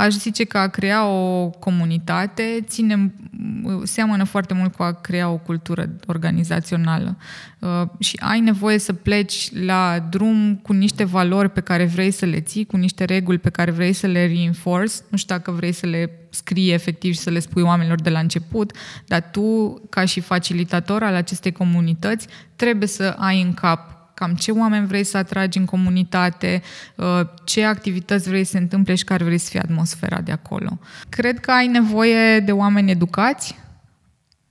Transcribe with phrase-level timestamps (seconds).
[0.00, 3.14] aș zice că a crea o comunitate ține,
[3.82, 7.16] seamănă foarte mult cu a crea o cultură organizațională.
[7.58, 12.24] Uh, și ai nevoie să pleci la drum cu niște valori pe care vrei să
[12.24, 14.94] le ții, cu niște reguli pe care vrei să le reinforce.
[15.08, 18.18] Nu știu dacă vrei să le scrii efectiv și să le spui oamenilor de la
[18.18, 18.72] început,
[19.06, 22.26] dar tu, ca și facilitator al acestei comunități,
[22.56, 26.62] trebuie să ai în cap cam ce oameni vrei să atragi în comunitate,
[26.94, 30.78] uh, ce activități vrei să se întâmple și care vrei să fie atmosfera de acolo.
[31.08, 33.56] Cred că ai nevoie de oameni educați,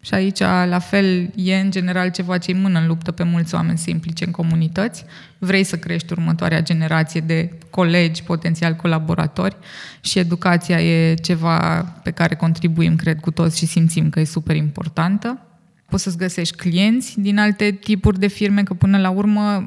[0.02, 0.40] și aici,
[0.70, 3.84] la fel, e în general ceva ce îi mână în luptă pe mulți oameni să
[3.84, 5.06] se implice în comunități.
[5.38, 9.58] Vrei să crești următoarea generație de colegi, potențial colaboratori
[10.02, 14.56] și educația e ceva pe care contribuim, cred, cu toți și simțim că e super
[14.56, 15.47] importantă
[15.90, 19.66] poți să-ți găsești clienți din alte tipuri de firme, că până la urmă,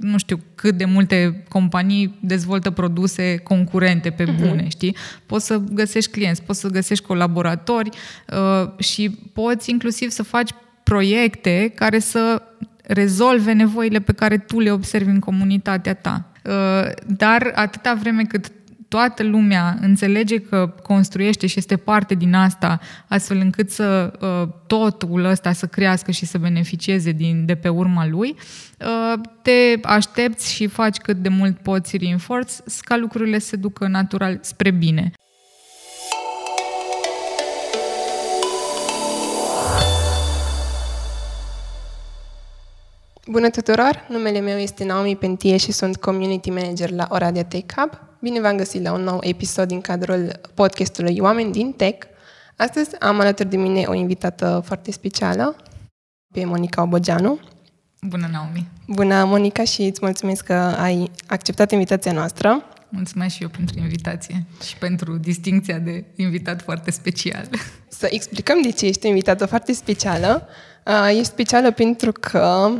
[0.00, 4.36] nu știu cât de multe companii dezvoltă produse concurente pe mhm.
[4.36, 4.70] bune, uh-huh.
[4.70, 4.96] știi?
[5.26, 7.90] Poți să găsești clienți, poți să găsești colaboratori
[8.28, 10.50] uh, și poți inclusiv să faci
[10.82, 12.42] proiecte care să
[12.82, 16.30] rezolve nevoile pe care tu le observi în comunitatea ta.
[16.44, 18.52] Uh, dar atâta vreme cât
[18.88, 25.24] toată lumea înțelege că construiește și este parte din asta, astfel încât să uh, totul
[25.24, 28.36] ăsta să crească și să beneficieze din, de pe urma lui,
[28.80, 34.38] uh, te aștepți și faci cât de mult poți reinforce ca lucrurile se ducă natural
[34.42, 35.12] spre bine.
[43.30, 44.06] Bună tuturor!
[44.08, 47.90] Numele meu este Naomi Pentie și sunt Community Manager la Oradea Tech Hub.
[48.20, 52.06] Bine v-am găsit la un nou episod din cadrul podcastului Oameni din Tech.
[52.56, 55.56] Astăzi am alături de mine o invitată foarte specială,
[56.34, 57.40] pe Monica Obogeanu.
[58.02, 58.68] Bună, Naomi!
[58.86, 62.64] Bună, Monica, și îți mulțumesc că ai acceptat invitația noastră.
[62.88, 67.48] Mulțumesc și eu pentru invitație și pentru distinția de invitat foarte special.
[67.88, 70.46] Să explicăm de ce ești o invitată foarte specială.
[70.86, 72.70] Uh, ești specială pentru că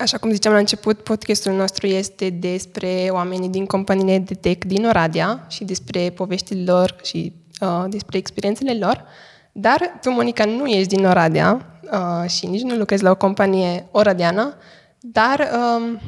[0.00, 4.84] Așa cum ziceam la început, podcastul nostru este despre oamenii din companiile de tech din
[4.84, 9.04] Oradea și despre poveștile lor și uh, despre experiențele lor.
[9.52, 13.86] Dar tu, Monica, nu ești din Oradea uh, și nici nu lucrezi la o companie
[13.90, 14.54] oradeană,
[15.00, 15.98] dar uh,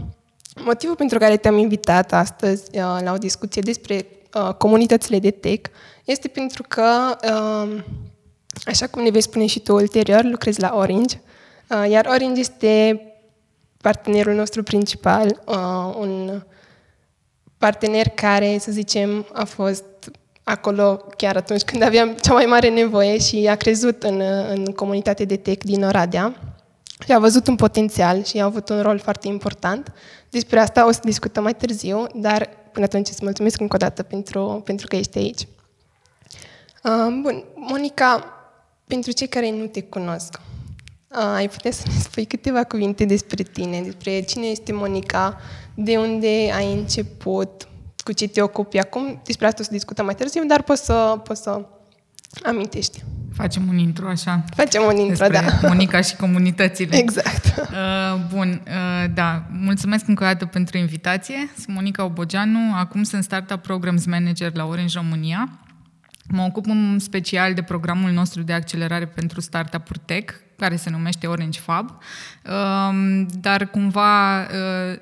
[0.64, 5.70] motivul pentru care te-am invitat astăzi uh, la o discuție despre uh, comunitățile de tech
[6.04, 7.82] este pentru că, uh,
[8.64, 11.20] așa cum ne vei spune și tu ulterior, lucrezi la Orange,
[11.68, 13.04] uh, iar Orange este
[13.80, 16.42] partenerul nostru principal, uh, un
[17.58, 19.84] partener care, să zicem, a fost
[20.42, 25.24] acolo chiar atunci când aveam cea mai mare nevoie și a crezut în, în comunitatea
[25.24, 26.34] de tech din Oradea
[27.04, 29.92] și a văzut un potențial și a avut un rol foarte important.
[30.30, 34.02] Despre asta o să discutăm mai târziu, dar până atunci îți mulțumesc încă o dată
[34.02, 35.46] pentru, pentru că ești aici.
[36.84, 38.24] Uh, bun, Monica,
[38.86, 40.40] pentru cei care nu te cunosc,
[41.10, 45.40] ai putea să ne spui câteva cuvinte despre tine, despre cine este Monica,
[45.74, 47.68] de unde ai început,
[48.04, 49.20] cu ce te ocupi acum.
[49.24, 51.66] Despre asta o să discutăm mai târziu, dar poți să, poți să
[52.42, 53.04] amintești.
[53.32, 54.44] Facem un intro așa.
[54.54, 55.40] Facem un intro, da.
[55.62, 56.96] Monica și comunitățile.
[56.96, 57.44] Exact.
[57.58, 59.46] Uh, bun, uh, da.
[59.50, 61.50] Mulțumesc încă o dată pentru invitație.
[61.54, 65.48] Sunt Monica Obogeanu, acum sunt Startup Programs Manager la Orange România.
[66.28, 71.26] Mă ocup în special de programul nostru de accelerare pentru startup-uri tech, care se numește
[71.26, 74.46] Orange Fab, um, dar cumva uh,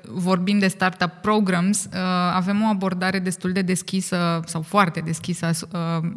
[0.07, 1.99] vorbind de startup programs, uh,
[2.33, 6.09] avem o abordare destul de deschisă sau foarte deschisă uh,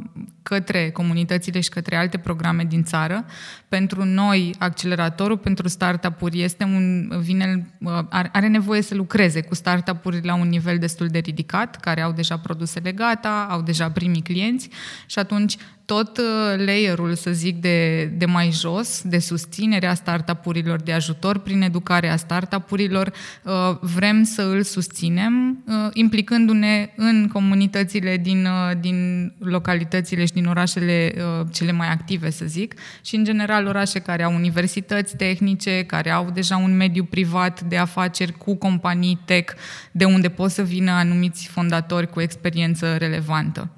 [0.43, 3.25] către comunitățile și către alte programe din țară.
[3.69, 7.67] Pentru noi, acceleratorul pentru startup-uri este un, vine,
[8.33, 12.39] are nevoie să lucreze cu startup-uri la un nivel destul de ridicat, care au deja
[12.39, 14.69] produsele gata, au deja primii clienți
[15.07, 15.57] și atunci
[15.93, 16.25] tot uh,
[16.65, 23.13] layerul, să zic, de, de mai jos, de susținerea startup-urilor, de ajutor prin educarea startup-urilor,
[23.43, 28.49] uh, vrem să îl susținem, uh, implicându-ne în comunitățile din,
[28.81, 31.15] din localitățile și din orașele
[31.53, 32.75] cele mai active, să zic,
[33.05, 37.77] și în general orașe care au universități tehnice, care au deja un mediu privat de
[37.77, 39.55] afaceri cu companii tech,
[39.91, 43.71] de unde pot să vină anumiți fondatori cu experiență relevantă.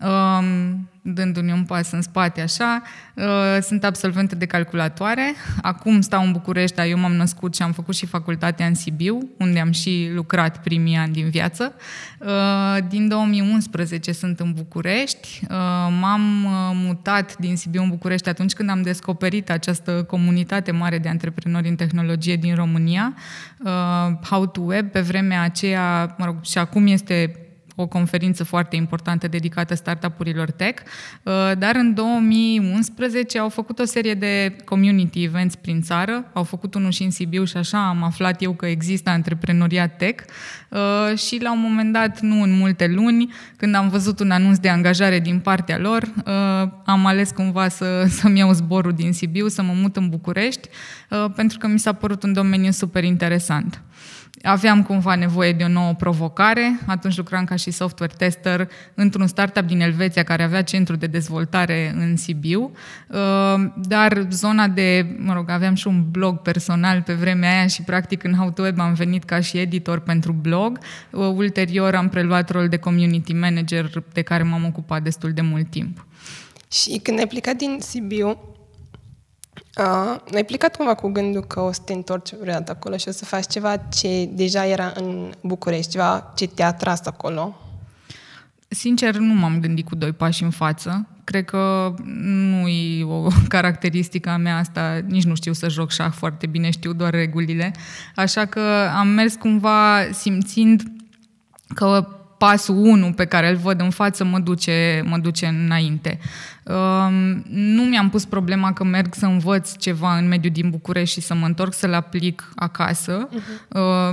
[0.00, 2.82] Um, dându-ne un pas în spate așa.
[3.14, 3.24] Uh,
[3.60, 5.34] sunt absolventă de calculatoare.
[5.62, 9.30] Acum stau în București, dar eu m-am născut și am făcut și facultatea în Sibiu,
[9.38, 11.74] unde am și lucrat primii ani din viață.
[12.18, 15.40] Uh, din 2011 sunt în București.
[15.42, 15.56] Uh,
[16.00, 16.20] m-am
[16.74, 21.76] mutat din Sibiu în București atunci când am descoperit această comunitate mare de antreprenori în
[21.76, 23.14] tehnologie din România.
[24.22, 27.41] How to Web, pe vremea aceea, mă rog, și acum este
[27.76, 30.82] o conferință foarte importantă dedicată startup-urilor tech,
[31.22, 36.74] uh, dar în 2011 au făcut o serie de community events prin țară, au făcut
[36.74, 40.24] unul și în Sibiu și așa am aflat eu că există antreprenoriat tech
[40.68, 44.58] uh, și la un moment dat, nu în multe luni, când am văzut un anunț
[44.58, 49.48] de angajare din partea lor, uh, am ales cumva să, să-mi iau zborul din Sibiu,
[49.48, 50.68] să mă mut în București,
[51.34, 53.82] pentru că mi s-a părut un domeniu super interesant.
[54.42, 56.78] Aveam cumva nevoie de o nouă provocare.
[56.86, 61.94] Atunci lucram ca și software tester într-un startup din Elveția care avea centru de dezvoltare
[61.96, 62.72] în Sibiu.
[63.08, 63.18] Uh,
[63.76, 68.24] dar zona de, mă rog, aveam și un blog personal pe vremea aia și practic
[68.24, 70.78] în How to Web am venit ca și editor pentru blog.
[71.10, 75.70] Uh, ulterior am preluat rol de community manager de care m-am ocupat destul de mult
[75.70, 76.06] timp.
[76.72, 78.38] Și când ai plecat din Sibiu,
[79.78, 83.10] Uh, ai plecat cumva cu gândul că o să te întorci vreodată acolo și o
[83.10, 87.56] să faci ceva ce deja era în București, ceva ce te-a atras acolo?
[88.68, 91.06] Sincer, nu m-am gândit cu doi pași în față.
[91.24, 96.12] Cred că nu e o caracteristică a mea asta, nici nu știu să joc șah
[96.12, 97.72] foarte bine, știu doar regulile.
[98.16, 100.82] Așa că am mers cumva simțind
[101.74, 102.06] că
[102.38, 106.18] pasul 1 pe care îl văd în față mă duce, mă duce înainte.
[106.64, 111.26] Um, nu mi-am pus problema că merg să învăț ceva în mediul din București și
[111.26, 113.28] să mă întorc să-l aplic acasă.
[113.28, 114.12] Uh-huh.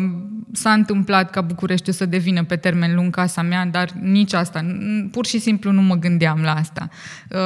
[0.51, 4.65] S-a întâmplat ca București să devină pe termen lung casa mea, dar nici asta.
[5.11, 6.89] Pur și simplu nu mă gândeam la asta.
[7.29, 7.39] Uh,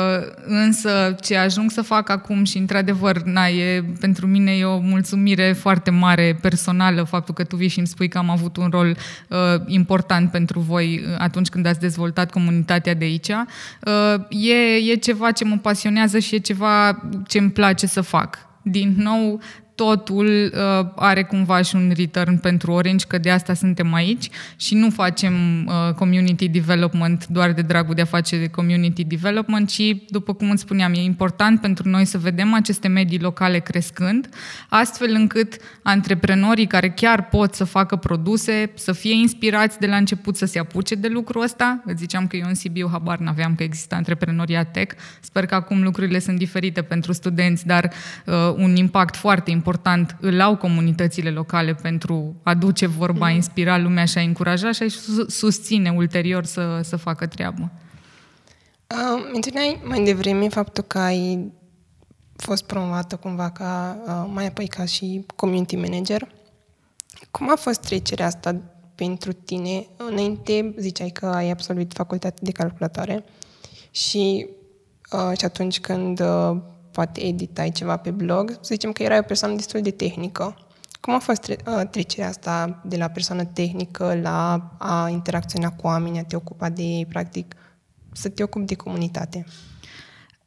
[0.45, 5.53] însă ce ajung să fac acum și într-adevăr, na, e, pentru mine e o mulțumire
[5.53, 8.97] foarte mare personală faptul că tu vii și îmi spui că am avut un rol
[9.27, 13.29] uh, important pentru voi atunci când ați dezvoltat comunitatea de aici.
[14.29, 18.37] E, e e ceva ce mă pasionează și e ceva ce îmi place să fac.
[18.61, 19.41] Din nou,
[19.75, 24.75] totul uh, are cumva și un return pentru Orange, că de asta suntem aici și
[24.75, 25.33] nu facem
[25.65, 30.61] uh, community development doar de dragul de a face community development, ci, după cum îți
[30.61, 34.29] spuneam, e important pentru noi să vedem aceste medii locale crescând,
[34.69, 40.35] astfel încât antreprenorii care chiar pot să facă produse, să fie inspirați de la început
[40.35, 41.81] să se apuce de lucrul ăsta.
[41.85, 44.95] Îți ziceam că eu în Sibiu habar n-aveam că există antreprenoria tech.
[45.21, 47.91] Sper că acum lucrurile sunt diferite pentru studenți, dar
[48.25, 53.29] uh, un impact foarte important important îl au comunitățile locale pentru a duce vorba, a
[53.29, 53.35] mm.
[53.35, 54.87] inspira lumea și a încuraja și a
[55.27, 57.71] susține ulterior să, să facă treabă.
[58.87, 61.51] Uh, menționai mai devreme faptul că ai
[62.35, 66.27] fost promovată cumva ca, uh, mai apoi ca și community manager.
[67.31, 68.55] Cum a fost trecerea asta
[68.95, 69.87] pentru tine?
[69.97, 73.23] Înainte ziceai că ai absolvit facultatea de calculatoare
[73.91, 74.47] și,
[75.11, 76.57] uh, și atunci când uh,
[76.93, 80.55] poate editai ceva pe blog, să zicem că erai o persoană destul de tehnică.
[81.01, 85.87] Cum a fost tre- uh, trecerea asta de la persoană tehnică la a interacționa cu
[85.87, 87.55] oameni, a te ocupa de, practic,
[88.11, 89.45] să te ocupi de comunitate?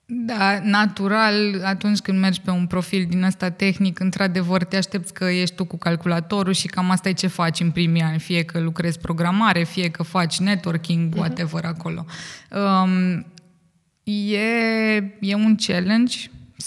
[0.08, 5.24] Da, natural, atunci când mergi pe un profil din ăsta tehnic, într-adevăr te aștepți că
[5.24, 8.60] ești tu cu calculatorul și cam asta e ce faci în primii ani, fie că
[8.60, 11.18] lucrezi programare, fie că faci networking, mhm.
[11.18, 11.76] whatever uh-huh.
[11.76, 12.04] acolo.
[12.50, 13.26] Um,
[14.12, 16.16] e, e un challenge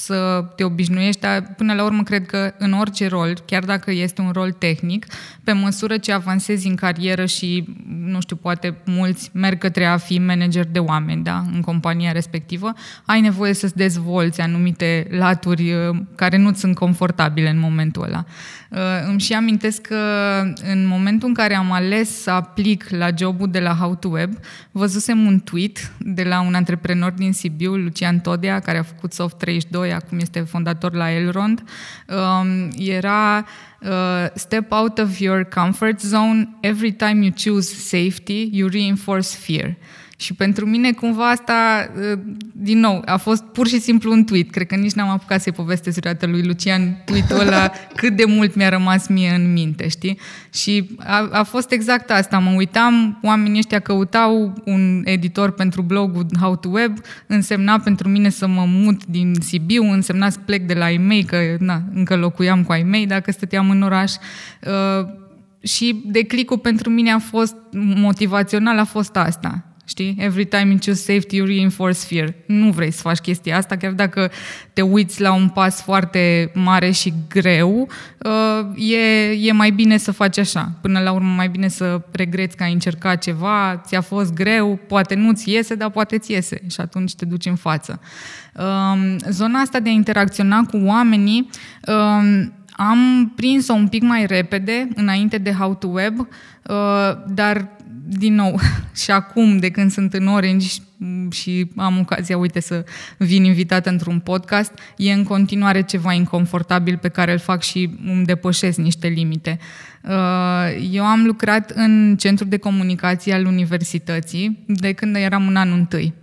[0.01, 4.21] să te obișnuiești, dar până la urmă cred că în orice rol, chiar dacă este
[4.21, 5.05] un rol tehnic,
[5.43, 10.19] pe măsură ce avansezi în carieră și, nu știu, poate mulți merg către a fi
[10.19, 12.73] manager de oameni, da, în compania respectivă,
[13.05, 18.25] ai nevoie să-ți dezvolți anumite laturi uh, care nu sunt confortabile în momentul ăla.
[18.69, 18.77] Uh,
[19.07, 19.95] îmi și amintesc că
[20.71, 24.33] în momentul în care am ales să aplic la jobul de la How to Web,
[24.71, 29.37] văzusem un tweet de la un antreprenor din Sibiu, Lucian Todea, care a făcut Soft
[29.37, 31.63] 32, acum este fondator la Elrond.
[32.07, 33.45] Um, era
[33.81, 39.77] uh, step out of your comfort zone every time you choose safety, you reinforce fear.
[40.19, 42.19] Și pentru mine cumva asta, ă,
[42.53, 44.49] din nou, a fost pur și simplu un tweet.
[44.49, 48.55] Cred că nici n-am apucat să-i povestesc vreodată lui Lucian tweet-ul ăla cât de mult
[48.55, 50.19] mi-a rămas mie în minte, știi?
[50.53, 52.39] Și a, a fost exact asta.
[52.39, 56.97] Mă uitam, oamenii ăștia căutau un editor pentru blogul How to Web,
[57.27, 61.37] însemna pentru mine să mă mut din Sibiu, însemna să plec de la e că
[61.59, 64.11] na, încă locuiam cu e dacă stăteam în oraș.
[64.11, 65.07] Uh,
[65.63, 70.15] și declicul pentru mine a fost motivațional, a fost asta Știi?
[70.19, 72.33] Every time you choose safety, you reinforce fear.
[72.45, 74.31] Nu vrei să faci chestia asta, chiar dacă
[74.73, 80.11] te uiți la un pas foarte mare și greu, uh, e, e mai bine să
[80.11, 80.71] faci așa.
[80.81, 85.15] Până la urmă, mai bine să regreți că ai încercat ceva, ți-a fost greu, poate
[85.15, 88.01] nu-ți iese, dar poate ți iese și atunci te duci în față.
[88.55, 91.49] Um, zona asta de a interacționa cu oamenii
[91.87, 96.25] um, am prins-o un pic mai repede, înainte de How to Web, uh,
[97.27, 97.69] dar
[98.09, 98.59] din nou,
[99.03, 100.67] și acum, de când sunt în Orange
[101.31, 102.85] și am ocazia, uite, să
[103.17, 108.25] vin invitată într-un podcast, e în continuare ceva inconfortabil pe care îl fac și îmi
[108.25, 109.59] depășesc niște limite.
[110.03, 115.77] Uh, eu am lucrat în centrul de comunicație al universității de când eram în anul
[115.77, 116.13] întâi.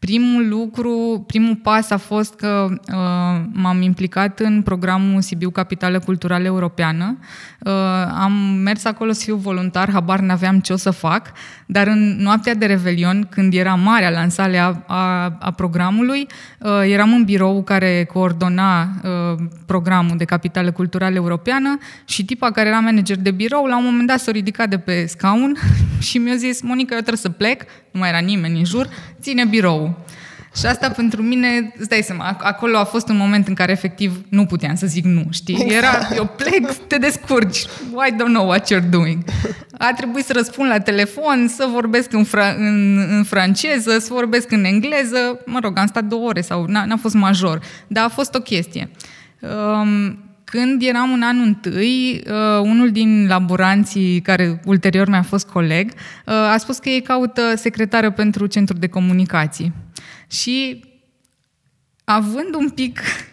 [0.00, 6.44] Primul lucru, primul pas a fost că uh, m-am implicat în programul Sibiu Capitală Culturală
[6.44, 7.18] Europeană.
[7.58, 7.72] Uh,
[8.18, 11.32] am mers acolo să fiu voluntar, habar n-aveam ce o să fac,
[11.72, 16.26] dar în noaptea de Revelion, când era marea lansare a, a, a programului,
[16.58, 22.68] uh, eram în birou care coordona uh, programul de Capitală Culturală Europeană și tipa care
[22.68, 25.56] era manager de birou, la un moment dat s-a ridicat de pe scaun
[26.08, 28.88] și mi-a zis, Monica, eu trebuie să plec, nu mai era nimeni în jur,
[29.20, 30.04] ține birou.
[30.56, 34.24] Și asta pentru mine, îți dai seama, acolo a fost un moment în care efectiv
[34.28, 35.58] nu puteam să zic nu, știi?
[35.60, 35.72] Exact.
[35.72, 37.58] Era, eu plec, te descurci,
[38.08, 39.24] I don't know what you're doing.
[39.78, 44.50] A trebuit să răspund la telefon, să vorbesc în, fra- în, în franceză, să vorbesc
[44.50, 48.08] în engleză, mă rog, am stat două ore sau n-a, n-a fost major, dar a
[48.08, 48.90] fost o chestie.
[49.40, 55.90] Um, când eram în anul întâi, uh, unul din laboranții, care ulterior mi-a fost coleg,
[55.90, 59.72] uh, a spus că ei caută secretară pentru centrul de comunicații.
[60.26, 60.84] Și
[62.04, 63.00] având un pic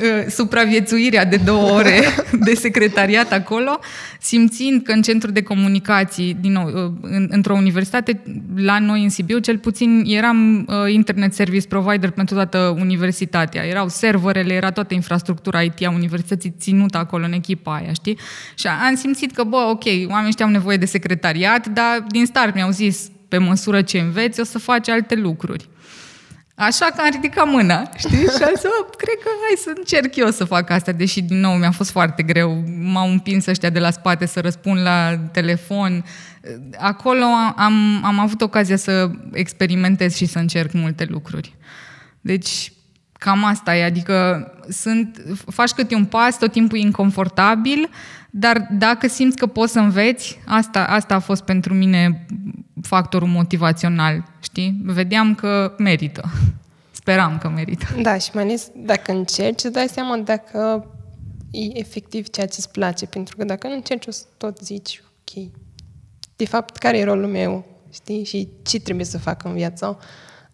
[0.00, 2.00] Uh, supraviețuirea de două ore
[2.46, 3.78] de secretariat acolo,
[4.20, 8.22] simțind că în centru de comunicații, din nou, uh, în, într-o universitate,
[8.56, 13.62] la noi în Sibiu, cel puțin eram uh, internet service provider pentru toată universitatea.
[13.62, 18.18] Erau serverele, era toată infrastructura IT a universității ținută acolo în echipa aia, știi?
[18.54, 22.54] Și am simțit că, bă, ok, oamenii ăștia au nevoie de secretariat, dar din start
[22.54, 25.68] mi-au zis, pe măsură ce înveți, o să faci alte lucruri.
[26.54, 28.18] Așa că am ridicat mâna, știi?
[28.18, 31.54] Și am zis, cred că hai să încerc eu să fac asta, deși din nou
[31.54, 32.64] mi-a fost foarte greu.
[32.80, 36.04] M-au împins ăștia de la spate să răspund la telefon.
[36.78, 37.24] Acolo
[37.56, 41.56] am, am avut ocazia să experimentez și să încerc multe lucruri.
[42.20, 42.72] Deci,
[43.12, 47.88] cam asta e, adică sunt, faci câte un pas, tot timpul inconfortabil,
[48.34, 52.26] dar dacă simți că poți să înveți, asta, asta a fost pentru mine
[52.82, 54.80] factorul motivațional, știi?
[54.84, 56.22] Vedeam că merită.
[57.00, 57.86] Speram că merită.
[58.02, 60.86] Da, și mai ales dacă încerci, îți dai seama dacă
[61.50, 63.06] e efectiv ceea ce îți place.
[63.06, 65.50] Pentru că dacă nu încerci, o să tot zici, ok,
[66.36, 67.64] de fapt, care e rolul meu?
[67.90, 68.24] Știi?
[68.24, 69.98] Și ce trebuie să fac în viață?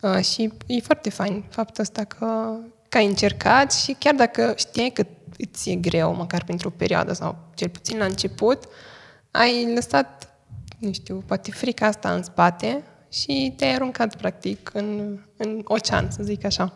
[0.00, 2.56] Uh, și e foarte fain faptul ăsta că,
[2.88, 5.06] că ai încercat și chiar dacă știai că
[5.38, 8.64] îți e greu, măcar pentru o perioadă sau cel puțin la început,
[9.30, 10.36] ai lăsat,
[10.78, 16.22] nu știu, poate frica asta în spate și te-ai aruncat practic în, în ocean, să
[16.22, 16.72] zic așa.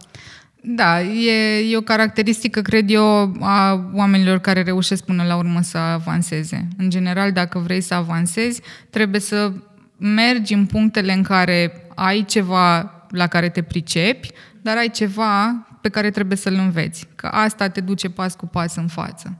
[0.64, 5.78] Da, e, e o caracteristică, cred eu, a oamenilor care reușesc până la urmă să
[5.78, 6.68] avanseze.
[6.78, 9.52] În general, dacă vrei să avansezi, trebuie să
[9.96, 15.88] mergi în punctele în care ai ceva la care te pricepi, dar ai ceva pe
[15.88, 17.08] care trebuie să-l înveți.
[17.14, 19.36] Că asta te duce pas cu pas în față.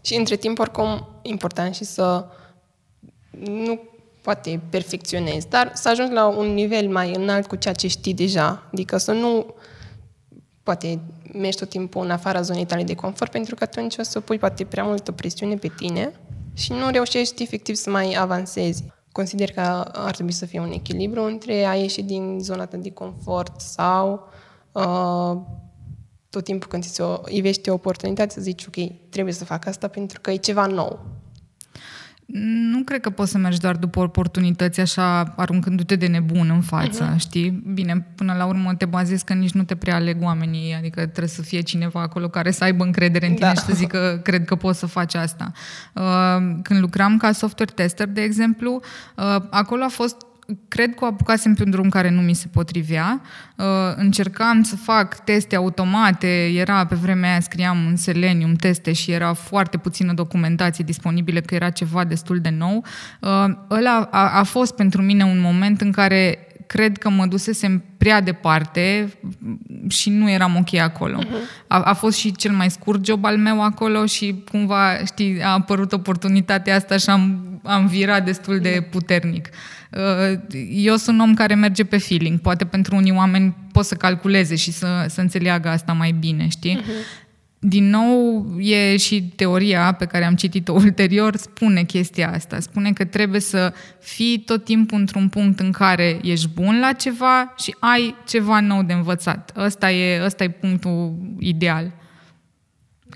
[0.00, 2.26] Și între timp, oricum, important și să
[3.40, 3.80] nu
[4.22, 8.62] poate perfecționezi, dar să ajungi la un nivel mai înalt cu ceea ce știi deja.
[8.72, 9.54] Adică să nu
[10.62, 11.00] poate
[11.32, 14.38] mergi tot timpul în afara zonei tale de confort, pentru că atunci o să pui
[14.38, 16.12] poate prea multă presiune pe tine
[16.54, 18.84] și nu reușești efectiv să mai avansezi.
[19.12, 19.60] Consider că
[19.92, 24.28] ar trebui să fie un echilibru între a ieși din zona ta de confort sau
[24.72, 25.36] uh,
[26.30, 29.88] tot timpul când ți o ivește o oportunitate să zici, ok, trebuie să fac asta
[29.88, 31.16] pentru că e ceva nou.
[32.70, 37.14] Nu cred că poți să mergi doar după oportunități așa, aruncându-te de nebun în față,
[37.14, 37.18] uh-huh.
[37.18, 37.50] știi?
[37.50, 41.28] Bine, până la urmă te bazezi că nici nu te prea aleg oamenii, adică trebuie
[41.28, 43.54] să fie cineva acolo care să aibă încredere în tine da.
[43.54, 45.52] și să zică, cred că poți să faci asta.
[45.94, 46.02] Uh,
[46.62, 48.80] când lucram ca software tester, de exemplu,
[49.16, 50.25] uh, acolo a fost
[50.68, 53.20] cred că o apucasem pe un drum care nu mi se potrivea.
[53.56, 53.64] Uh,
[53.96, 59.32] încercam să fac teste automate, era pe vremea aia scriam în Selenium teste și era
[59.32, 62.84] foarte puțină documentație disponibilă, că era ceva destul de nou.
[63.20, 67.82] Uh, ăla a, a fost pentru mine un moment în care cred că mă dusesem
[67.96, 69.12] prea departe
[69.88, 71.18] și nu eram ok acolo.
[71.18, 71.66] Uh-huh.
[71.66, 75.52] A, a fost și cel mai scurt job al meu acolo și cumva, știi, a
[75.52, 79.48] apărut oportunitatea asta și am, am virat destul de puternic.
[79.52, 79.75] Uh,
[80.70, 82.38] eu sunt un om care merge pe feeling.
[82.38, 86.80] Poate pentru unii oameni pot să calculeze și să, să înțeleagă asta mai bine, știi?
[86.80, 87.24] Uh-huh.
[87.58, 92.60] Din nou, e și teoria pe care am citit-o ulterior, spune chestia asta.
[92.60, 97.54] Spune că trebuie să fii tot timpul într-un punct în care ești bun la ceva
[97.58, 99.52] și ai ceva nou de învățat.
[99.56, 101.92] Ăsta e, ăsta e punctul ideal.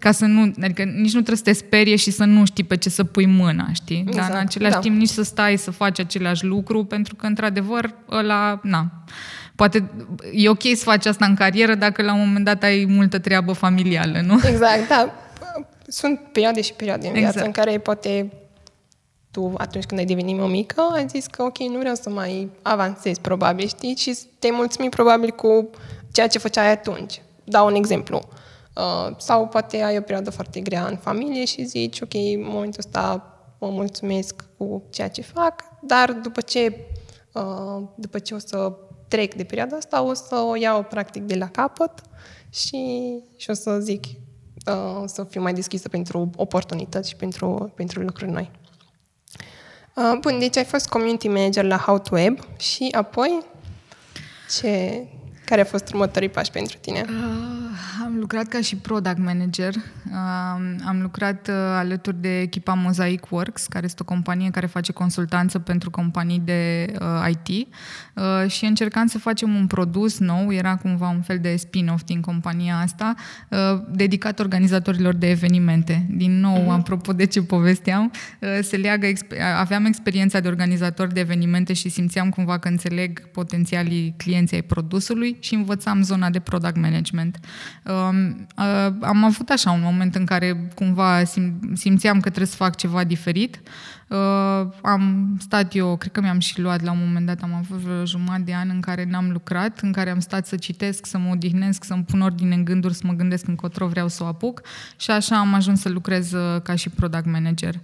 [0.01, 2.77] Ca să nu, adică nici nu trebuie să te sperie și să nu știi pe
[2.77, 4.05] ce să pui mâna, știi?
[4.07, 4.81] Exact, Dar în Exact, același da.
[4.81, 9.05] timp nici să stai să faci același lucru, pentru că, într-adevăr, ăla, na,
[9.55, 9.91] poate
[10.33, 13.53] e ok să faci asta în carieră dacă la un moment dat ai multă treabă
[13.53, 14.41] familială, nu?
[14.45, 15.15] Exact, da.
[15.87, 17.47] Sunt perioade și perioade în viață Exact.
[17.47, 18.33] în care poate
[19.31, 23.19] tu, atunci când ai devenit mămică, ai zis că ok, nu vreau să mai avansez,
[23.19, 23.97] probabil, știi?
[23.97, 25.71] Și te-ai mulțumit probabil cu
[26.13, 27.23] ceea ce făceai atunci.
[27.45, 28.29] Dau un exemplu.
[28.29, 28.39] Uh,
[29.19, 33.35] sau poate ai o perioadă foarte grea în familie și zici, ok, în momentul ăsta
[33.59, 36.87] mă mulțumesc cu ceea ce fac, dar după ce,
[37.33, 38.73] uh, după ce o să
[39.09, 41.93] trec de perioada asta, o să o iau practic de la capăt
[42.51, 44.05] și, și o să zic
[44.67, 48.51] uh, să fiu mai deschisă pentru oportunități și pentru, pentru lucruri noi.
[49.97, 53.43] Uh, bun, deci ai fost community manager la How to Web și apoi
[54.59, 55.07] ce,
[55.45, 57.05] care a fost următorii pași pentru tine?
[57.09, 57.60] Uh,
[58.05, 59.75] am lucrat ca și product manager.
[59.75, 60.13] Uh,
[60.87, 65.59] am lucrat uh, alături de echipa Mosaic Works, care este o companie care face consultanță
[65.59, 67.69] pentru companii de uh, IT
[68.15, 72.21] uh, și încercam să facem un produs nou, era cumva un fel de spin-off din
[72.21, 73.15] compania asta,
[73.49, 73.59] uh,
[73.91, 76.07] dedicat organizatorilor de evenimente.
[76.11, 76.79] Din nou, uh-huh.
[76.79, 78.11] apropo de ce povesteam,
[78.41, 83.29] uh, se leagă, exp- aveam experiența de organizator de evenimente și simțeam cumva că înțeleg
[83.29, 87.39] potențialii clienții ai produsului și învățam zona de product management.
[87.85, 92.57] Um, uh, am avut așa un moment în care cumva sim- simțeam că trebuie să
[92.57, 93.61] fac ceva diferit.
[94.09, 97.79] Uh, am stat eu, cred că mi-am și luat la un moment dat, am avut
[97.79, 101.19] vreo jumătate de an în care n-am lucrat, în care am stat să citesc, să
[101.19, 104.61] mă odihnesc, să-mi pun ordine în gânduri, să mă gândesc încotro vreau să o apuc
[104.97, 107.75] și așa am ajuns să lucrez uh, ca și product manager.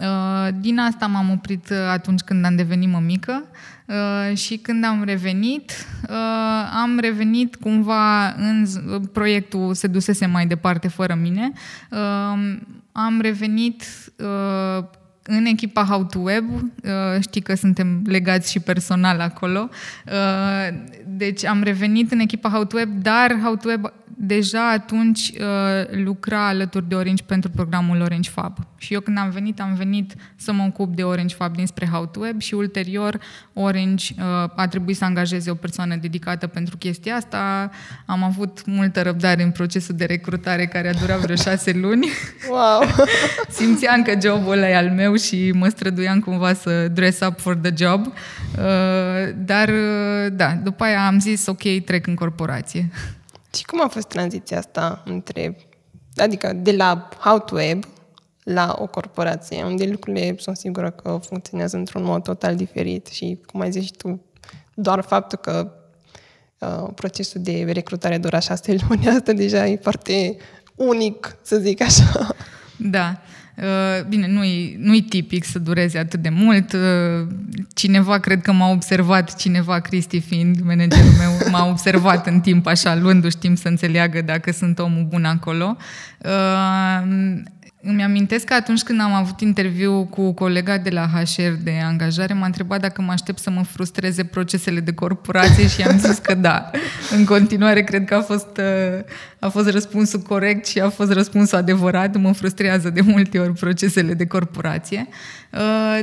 [0.00, 3.44] Uh, Din asta m-am oprit uh, atunci când am devenit mămică.
[3.86, 5.72] Uh, și când am revenit,
[6.08, 11.52] uh, am revenit cumva în z- proiectul se dusese mai departe fără mine.
[11.90, 12.56] Uh,
[12.92, 13.82] Am revenit
[14.16, 14.84] uh,
[15.22, 19.68] în echipa How to Web, uh, știi că suntem legați și personal acolo,
[20.06, 20.76] uh,
[21.06, 26.04] deci am revenit în echipa How to Web, dar How to Web deja atunci uh,
[26.04, 28.56] lucra alături de Orange pentru programul Orange Fab.
[28.76, 32.06] Și eu când am venit, am venit să mă ocup de Orange Fab dinspre How
[32.06, 33.20] to Web și ulterior
[33.52, 34.24] Orange uh,
[34.56, 37.70] a trebuit să angajeze o persoană dedicată pentru chestia asta.
[38.06, 42.08] Am avut multă răbdare în procesul de recrutare care a durat vreo șase luni.
[42.50, 42.82] Wow!
[43.58, 47.56] Simțeam că jobul ăla e al meu și mă străduiam cumva să dress up for
[47.56, 48.06] the job.
[48.06, 52.88] Uh, dar, uh, da, după aia am zis, ok, trec în corporație.
[53.54, 55.56] Și cum a fost tranziția asta între,
[56.16, 57.84] adică de la How to Web
[58.44, 63.60] la o corporație, unde lucrurile sunt sigură că funcționează într-un mod total diferit și, cum
[63.60, 64.24] ai zis și tu,
[64.74, 65.72] doar faptul că
[66.58, 70.36] uh, procesul de recrutare dura șase luni, asta deja e foarte
[70.74, 72.34] unic, să zic așa.
[72.76, 73.20] Da.
[73.62, 76.72] Uh, Bine, nu-i, nu-i tipic să dureze atât de mult.
[76.72, 77.26] Uh,
[77.74, 82.94] Cineva, cred că m-a observat, cineva, Cristi fiind managerul meu, m-a observat în timp așa,
[82.94, 85.76] luându-și timp să înțeleagă dacă sunt omul bun acolo.
[86.18, 87.40] Uh,
[87.82, 92.34] Îmi amintesc că atunci când am avut interviu cu colega de la HR de angajare,
[92.34, 96.34] m-a întrebat dacă mă aștept să mă frustreze procesele de corporație și am zis că
[96.34, 96.70] da.
[97.16, 99.04] În continuare, cred că a fost, uh,
[99.40, 102.16] a fost răspunsul corect și a fost răspunsul adevărat.
[102.16, 105.08] Mă frustrează de multe ori procesele de corporație.
[105.52, 105.58] Uh,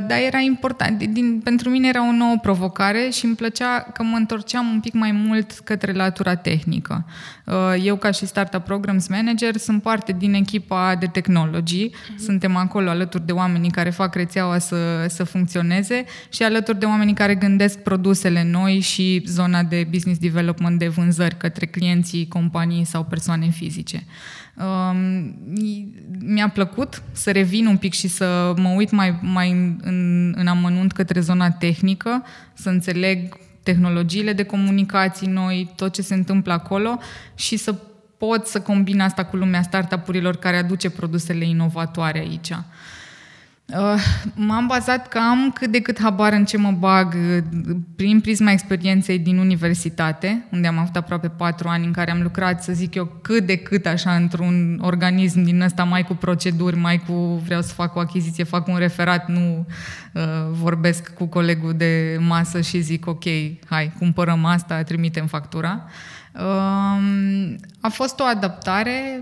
[0.06, 1.02] Dar era important.
[1.02, 4.92] Din, pentru mine era o nouă provocare și îmi plăcea că mă întorceam un pic
[4.92, 7.06] mai mult către latura tehnică.
[7.44, 11.94] Uh, Eu, ca și Startup Programs Manager, sunt parte din echipa de tehnologii.
[12.18, 17.14] Suntem acolo alături de oamenii care fac rețeaua să, să funcționeze și alături de oamenii
[17.14, 23.04] care gândesc produsele noi și zona de business development de vânzări către clienții, companii sau
[23.04, 24.04] persoane fizice.
[24.56, 25.34] Um,
[26.18, 30.46] mi-a plăcut să revin un pic și să mă uit mai, mai în, în, în
[30.46, 36.98] amănunt către zona tehnică, să înțeleg tehnologiile de comunicații noi, tot ce se întâmplă acolo
[37.34, 37.74] și să
[38.18, 42.52] pot să combin asta cu lumea startup-urilor care aduce produsele inovatoare aici.
[43.76, 44.02] Uh,
[44.34, 48.50] M-am bazat că am cât de cât habar în ce mă bag uh, prin prisma
[48.50, 52.94] experienței din universitate, unde am avut aproape patru ani în care am lucrat, să zic
[52.94, 57.12] eu, cât de cât așa într-un organism din ăsta mai cu proceduri, mai cu
[57.44, 59.66] vreau să fac o achiziție, fac un referat, nu
[60.12, 63.24] uh, vorbesc cu colegul de masă și zic ok,
[63.66, 65.70] hai, cumpărăm asta, trimitem factura.
[65.70, 65.90] Um,
[67.80, 69.20] A fost o adaptare,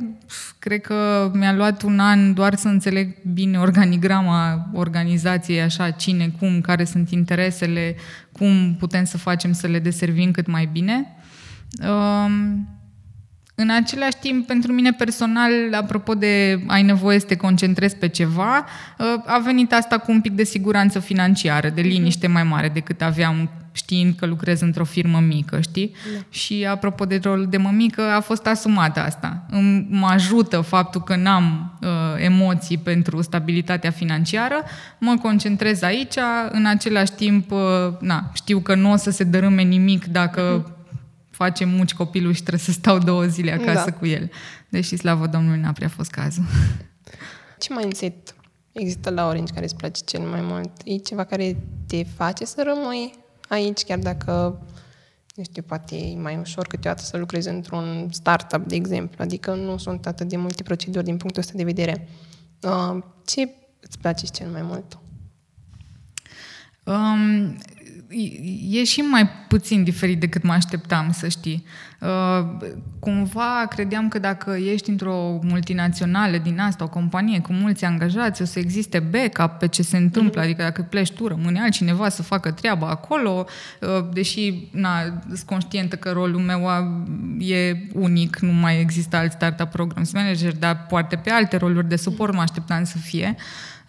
[0.58, 6.60] cred că mi-a luat un an doar să înțeleg bine organigrama organizației, așa, cine, cum,
[6.60, 7.96] care sunt interesele,
[8.32, 11.16] cum putem să facem să le deservim cât mai bine.
[11.88, 12.68] Um,
[13.58, 18.66] În același timp, pentru mine personal, apropo de ai nevoie să te concentrezi pe ceva,
[18.98, 23.02] uh, a venit asta cu un pic de siguranță financiară, de liniște mai mare decât
[23.02, 25.94] aveam știind că lucrez într-o firmă mică, știi?
[26.14, 26.20] Da.
[26.28, 29.46] Și apropo de rolul de mămică, a fost asumată asta.
[29.88, 34.62] Mă ajută faptul că n-am uh, emoții pentru stabilitatea financiară,
[34.98, 36.14] mă concentrez aici,
[36.50, 37.58] în același timp, uh,
[38.00, 40.74] na, știu că nu o să se dărâme nimic dacă uh-huh
[41.36, 43.96] face muci copilul și trebuie să stau două zile acasă da.
[43.96, 44.30] cu el.
[44.68, 46.44] Deși, slavă Domnului, n-a prea fost cazul.
[47.62, 48.34] Ce mindset
[48.72, 50.70] există la Orange care îți place cel mai mult?
[50.84, 53.12] E ceva care te face să rămâi
[53.48, 54.62] aici, chiar dacă,
[55.34, 59.76] nu știu, poate e mai ușor câteodată să lucrezi într-un startup, de exemplu, adică nu
[59.76, 62.08] sunt atât de multe proceduri din punctul ăsta de vedere.
[62.62, 63.48] Uh, ce
[63.80, 64.98] îți place cel mai mult?
[66.84, 67.56] Um,
[68.70, 71.64] e și mai puțin diferit decât mă așteptam, să știi.
[72.00, 78.42] Uh, cumva credeam că dacă ești într-o multinațională din asta, o companie cu mulți angajați,
[78.42, 80.44] o să existe backup pe ce se întâmplă, mm-hmm.
[80.44, 83.44] adică dacă pleci tu, rămâne altcineva să facă treaba acolo,
[83.80, 84.90] uh, deși na,
[85.26, 86.68] sunt conștientă că rolul meu
[87.38, 91.96] e unic, nu mai există alt startup programs manager, dar poate pe alte roluri de
[91.96, 93.34] suport mă așteptam să fie.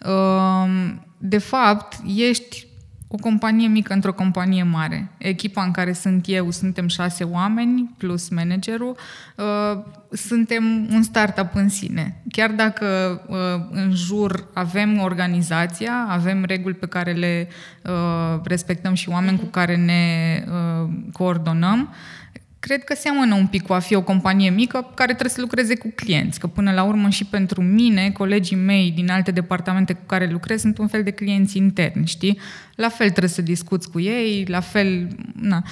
[0.06, 2.67] Uh, de fapt, ești
[3.08, 5.10] o companie mică într-o companie mare.
[5.18, 8.96] Echipa în care sunt eu, suntem șase oameni, plus managerul,
[9.36, 12.22] uh, suntem un startup în sine.
[12.30, 13.36] Chiar dacă uh,
[13.70, 17.48] în jur avem organizația, avem reguli pe care le
[17.84, 20.44] uh, respectăm și oameni cu care ne
[21.12, 21.94] coordonăm,
[22.60, 25.76] cred că seamănă un pic cu a fi o companie mică care trebuie să lucreze
[25.76, 30.02] cu clienți, că până la urmă și pentru mine, colegii mei din alte departamente cu
[30.06, 32.38] care lucrez sunt un fel de clienți interni, știi?
[32.74, 35.62] La fel trebuie să discuți cu ei, la fel, na.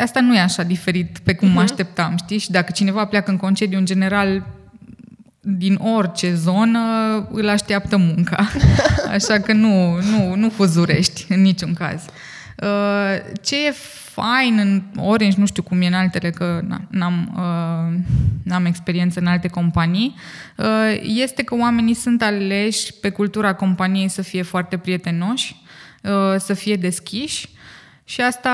[0.00, 1.52] Asta nu e așa diferit pe cum uh-huh.
[1.52, 1.70] mă mhm.
[1.70, 2.38] așteptam, știi?
[2.38, 4.46] Și dacă cineva pleacă în concediu, în general,
[5.40, 6.80] din orice zonă
[7.30, 8.48] îl așteaptă munca.
[9.16, 12.04] Așa că nu, nu, nu fuzurești în niciun caz.
[13.42, 13.74] Ce e
[14.12, 18.00] fain în Orange, nu știu cum e în altele, că n-am, uh,
[18.42, 20.14] n-am experiență în alte companii,
[20.56, 25.56] uh, este că oamenii sunt aleși pe cultura companiei să fie foarte prietenoși,
[26.02, 27.48] uh, să fie deschiși
[28.04, 28.50] și asta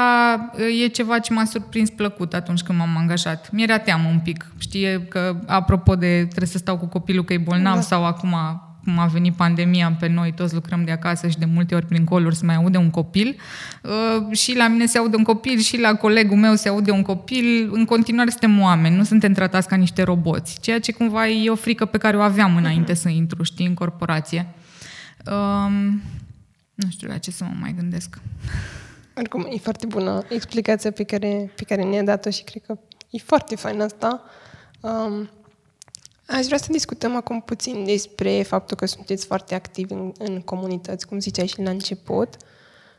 [0.82, 3.50] e ceva ce m-a surprins plăcut atunci când m-am angajat.
[3.52, 4.46] Mi-era teamă un pic.
[4.58, 7.80] Știe că, apropo de trebuie să stau cu copilul că e bolnav da.
[7.80, 8.34] sau acum
[8.88, 12.04] cum a venit pandemia pe noi, toți lucrăm de acasă și de multe ori prin
[12.04, 13.36] coluri se mai aude un copil.
[13.82, 17.02] Uh, și la mine se aude un copil și la colegul meu se aude un
[17.02, 17.70] copil.
[17.72, 20.60] În continuare suntem oameni, nu suntem tratați ca niște roboți.
[20.60, 23.74] Ceea ce cumva e o frică pe care o aveam înainte să intru, știi, în
[23.74, 24.46] corporație.
[25.26, 26.02] Um,
[26.74, 28.18] nu știu la ce să mă mai gândesc.
[29.16, 32.78] Oricum, e foarte bună explicația pe care, pe care ne-a dat-o și cred că
[33.10, 34.22] e foarte fain asta.
[34.80, 35.30] Um,
[36.30, 41.06] Aș vrea să discutăm acum puțin despre faptul că sunteți foarte activi în, în comunități,
[41.06, 42.36] cum ziceai și la început.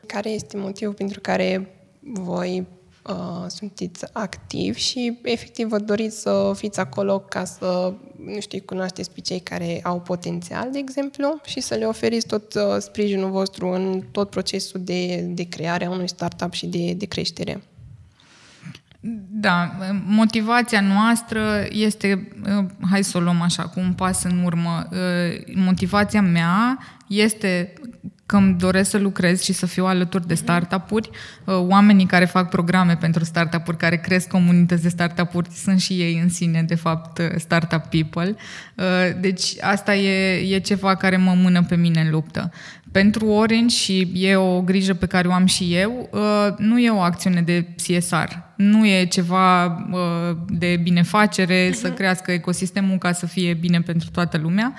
[0.06, 2.66] Care este motivul pentru care voi
[3.08, 9.10] uh, sunteți activi și efectiv vă doriți să fiți acolo ca să, nu știu, cunoașteți
[9.10, 13.68] pe cei care au potențial, de exemplu, și să le oferiți tot uh, sprijinul vostru
[13.68, 17.62] în tot procesul de, de creare a unui startup și de, de creștere.
[19.30, 24.88] Da, motivația noastră este, uh, hai să o luăm așa, cu un pas în urmă.
[24.90, 27.72] Uh, motivația mea este
[28.26, 31.10] că îmi doresc să lucrez și să fiu alături de startup-uri.
[31.44, 36.20] Uh, oamenii care fac programe pentru startup-uri, care cresc comunități de startup-uri, sunt și ei
[36.22, 38.36] în sine, de fapt, startup people.
[39.20, 42.50] Deci asta e, e ceva care mă mână pe mine în luptă.
[42.92, 46.90] Pentru Orange și e o grijă pe care o am și eu, uh, nu e
[46.90, 48.28] o acțiune de CSR.
[48.56, 51.74] Nu e ceva uh, de binefacere, uh-huh.
[51.74, 54.74] să crească ecosistemul ca să fie bine pentru toată lumea.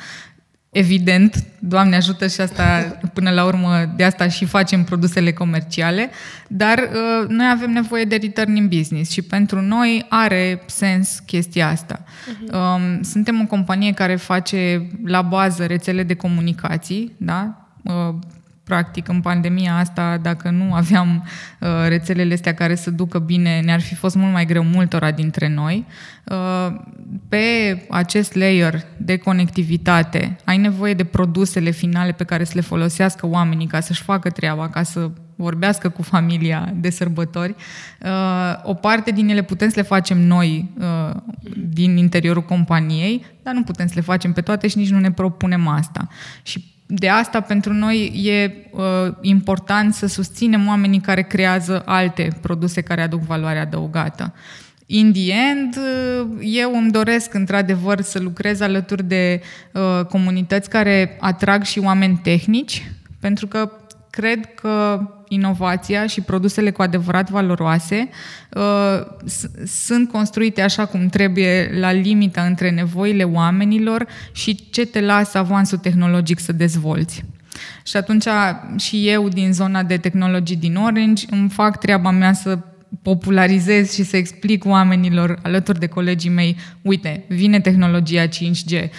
[0.69, 2.63] Evident, Doamne ajută și asta,
[3.13, 6.09] până la urmă, de asta și facem produsele comerciale,
[6.47, 11.67] dar uh, noi avem nevoie de return in business și pentru noi are sens chestia
[11.67, 12.03] asta.
[12.03, 12.53] Uh-huh.
[12.53, 17.60] Um, suntem o companie care face la bază rețele de comunicații, da?
[17.83, 18.15] Uh,
[18.63, 21.27] practic în pandemia asta, dacă nu aveam
[21.59, 25.47] uh, rețelele astea care să ducă bine, ne-ar fi fost mult mai greu multora dintre
[25.47, 25.85] noi.
[26.23, 26.75] Uh,
[27.29, 33.27] pe acest layer de conectivitate ai nevoie de produsele finale pe care să le folosească
[33.27, 37.55] oamenii ca să-și facă treaba, ca să vorbească cu familia de sărbători.
[38.63, 40.69] O parte din ele putem să le facem noi
[41.67, 45.11] din interiorul companiei, dar nu putem să le facem pe toate și nici nu ne
[45.11, 46.07] propunem asta.
[46.43, 48.81] Și de asta pentru noi e uh,
[49.21, 54.33] important să susținem oamenii care creează alte produse care aduc valoare adăugată.
[54.85, 55.79] in the end,
[56.39, 62.91] eu îmi doresc într-adevăr să lucrez alături de uh, comunități care atrag și oameni tehnici,
[63.19, 63.71] pentru că
[64.09, 65.01] cred că
[65.33, 68.09] inovația și produsele cu adevărat valoroase
[68.53, 69.05] uh,
[69.65, 75.77] sunt construite așa cum trebuie, la limita între nevoile oamenilor și ce te lasă avansul
[75.77, 77.23] tehnologic să dezvolți.
[77.83, 78.27] Și atunci
[78.77, 82.59] și eu din zona de tehnologii din Orange îmi fac treaba mea să
[83.01, 88.89] popularizez și să explic oamenilor alături de colegii mei, uite, vine tehnologia 5G,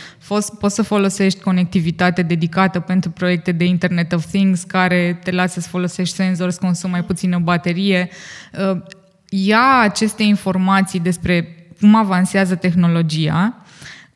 [0.58, 5.68] poți să folosești conectivitate dedicată pentru proiecte de Internet of Things care te lasă să
[5.68, 8.08] folosești senzori, să consumi mai puțină baterie.
[8.72, 8.80] Uh,
[9.28, 13.62] ia aceste informații despre cum avansează tehnologia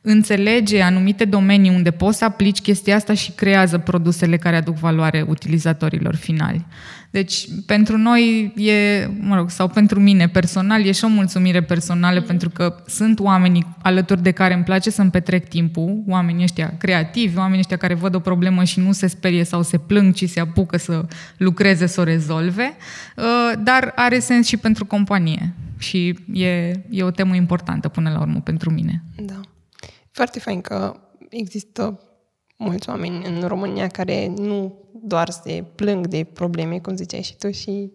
[0.00, 5.24] înțelege anumite domenii unde poți să aplici chestia asta și creează produsele care aduc valoare
[5.28, 6.66] utilizatorilor finali.
[7.10, 12.18] Deci, pentru noi e, mă rog, sau pentru mine personal, e și o mulțumire personală
[12.18, 12.26] mm.
[12.26, 17.36] pentru că sunt oamenii alături de care îmi place să-mi petrec timpul, oamenii ăștia creativi,
[17.38, 20.40] oamenii ăștia care văd o problemă și nu se sperie sau se plâng, ci se
[20.40, 21.04] apucă să
[21.36, 22.76] lucreze, să o rezolve,
[23.16, 23.24] uh,
[23.62, 25.54] dar are sens și pentru companie.
[25.78, 29.02] Și e, e o temă importantă până la urmă pentru mine.
[29.16, 29.40] Da.
[30.10, 30.96] Foarte fain că
[31.30, 32.00] există
[32.56, 37.50] mulți oameni în România care nu doar se plâng de probleme, cum ziceai și tu,
[37.50, 37.92] și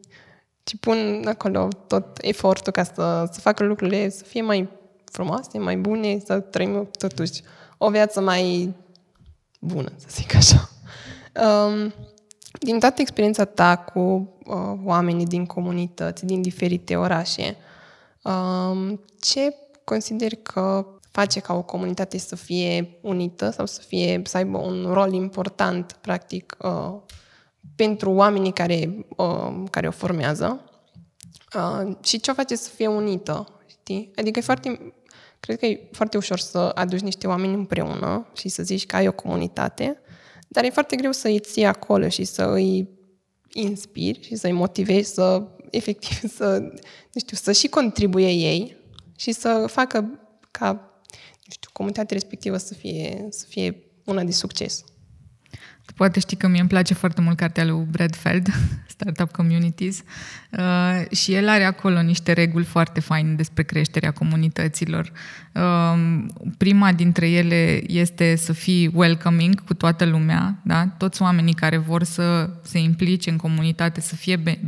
[0.63, 4.69] ci pun acolo tot efortul ca să, să facă lucrurile să fie mai
[5.06, 7.41] frumoase, mai bune, să trăim totuși
[7.78, 8.74] o viață mai
[9.60, 10.69] bună, să zic așa.
[11.45, 11.93] Um,
[12.60, 14.00] din toată experiența ta cu
[14.45, 17.56] uh, oamenii din comunități, din diferite orașe,
[18.21, 24.38] um, ce consideri că face ca o comunitate să fie unită sau să fie să
[24.38, 27.00] aibă un rol important, practic, uh,
[27.76, 30.69] pentru oamenii care, uh, care o formează
[31.56, 34.12] uh, și ce o face să fie unită, știi?
[34.15, 34.93] Adică e foarte,
[35.39, 39.08] cred că e foarte ușor să aduci niște oameni împreună și să zici că ai
[39.08, 40.02] o comunitate,
[40.47, 42.89] dar e foarte greu să îi ții acolo și să îi
[43.54, 46.60] inspiri și să-i motivezi să, efectiv, să,
[47.12, 48.78] nu știu, să și contribuie ei
[49.15, 50.19] și să facă
[50.52, 50.90] ca știu,
[51.82, 54.84] comunitatea respectivă să fie, să fie una de succes.
[55.96, 58.48] Poate știi că mie îmi place foarte mult cartea lui Bradfeld,
[59.01, 60.03] Startup Communities,
[60.49, 65.11] uh, și el are acolo niște reguli foarte faine despre creșterea comunităților.
[65.51, 66.23] Uh,
[66.57, 70.87] prima dintre ele este să fii welcoming cu toată lumea, da?
[70.97, 74.61] toți oamenii care vor să se implice în comunitate să fie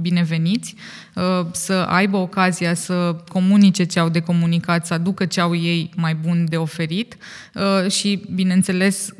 [0.00, 0.74] bineveniți,
[1.14, 5.90] uh, să aibă ocazia să comunice ce au de comunicat, să aducă ce au ei
[5.96, 7.16] mai bun de oferit
[7.54, 9.14] uh, și, bineînțeles,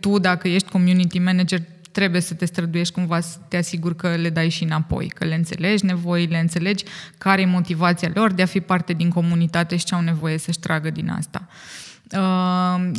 [0.00, 1.60] tu, dacă ești community manager,
[1.92, 5.34] trebuie să te străduiești cumva să te asiguri că le dai și înapoi, că le
[5.34, 6.84] înțelegi nevoile, înțelegi
[7.18, 10.58] care e motivația lor de a fi parte din comunitate și ce au nevoie să-și
[10.58, 11.48] tragă din asta.
[11.48, 11.81] Uh,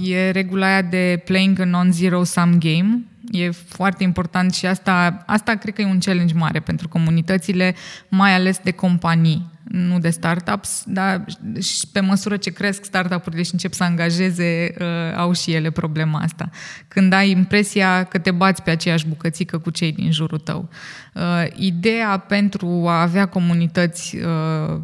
[0.02, 5.56] e regula aia de playing a non-zero sum game, E foarte important și asta, asta
[5.56, 7.76] cred că e un challenge mare pentru comunitățile,
[8.08, 11.26] mai ales de companii, nu de startups, dar
[11.62, 16.20] și pe măsură ce cresc startup-urile și încep să angajeze, uh, au și ele problema
[16.20, 16.50] asta.
[16.88, 20.70] Când ai impresia că te bați pe aceeași bucățică cu cei din jurul tău.
[21.14, 24.80] Uh, ideea pentru a avea comunități uh,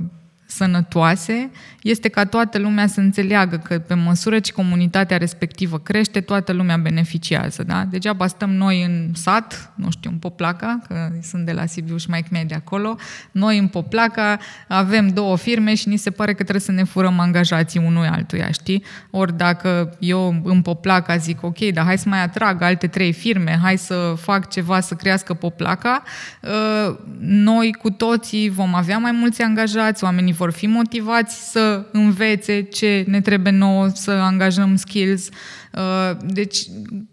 [0.51, 1.49] sănătoase
[1.81, 6.77] este ca toată lumea să înțeleagă că pe măsură ce comunitatea respectivă crește, toată lumea
[6.77, 7.63] beneficiază.
[7.63, 7.85] Da?
[7.85, 12.09] Degeaba stăm noi în sat, nu știu, în Poplaca, că sunt de la Sibiu și
[12.09, 12.95] mai de acolo,
[13.31, 17.19] noi în Poplaca avem două firme și ni se pare că trebuie să ne furăm
[17.19, 18.83] angajații unui altuia, știi?
[19.09, 23.59] Ori dacă eu în Poplaca zic, ok, dar hai să mai atrag alte trei firme,
[23.61, 26.03] hai să fac ceva să crească Poplaca,
[26.43, 32.61] ă, noi cu toții vom avea mai mulți angajați, oamenii vor fi motivați să învețe
[32.61, 35.29] ce ne trebuie nouă, să angajăm skills.
[35.73, 36.57] Uh, deci,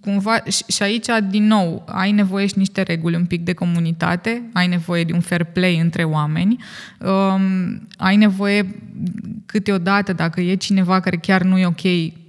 [0.01, 4.67] cumva, și aici, din nou, ai nevoie și niște reguli un pic de comunitate, ai
[4.67, 6.57] nevoie de un fair play între oameni,
[7.01, 8.83] um, ai nevoie
[9.47, 11.83] câteodată, dacă e cineva care chiar nu e ok,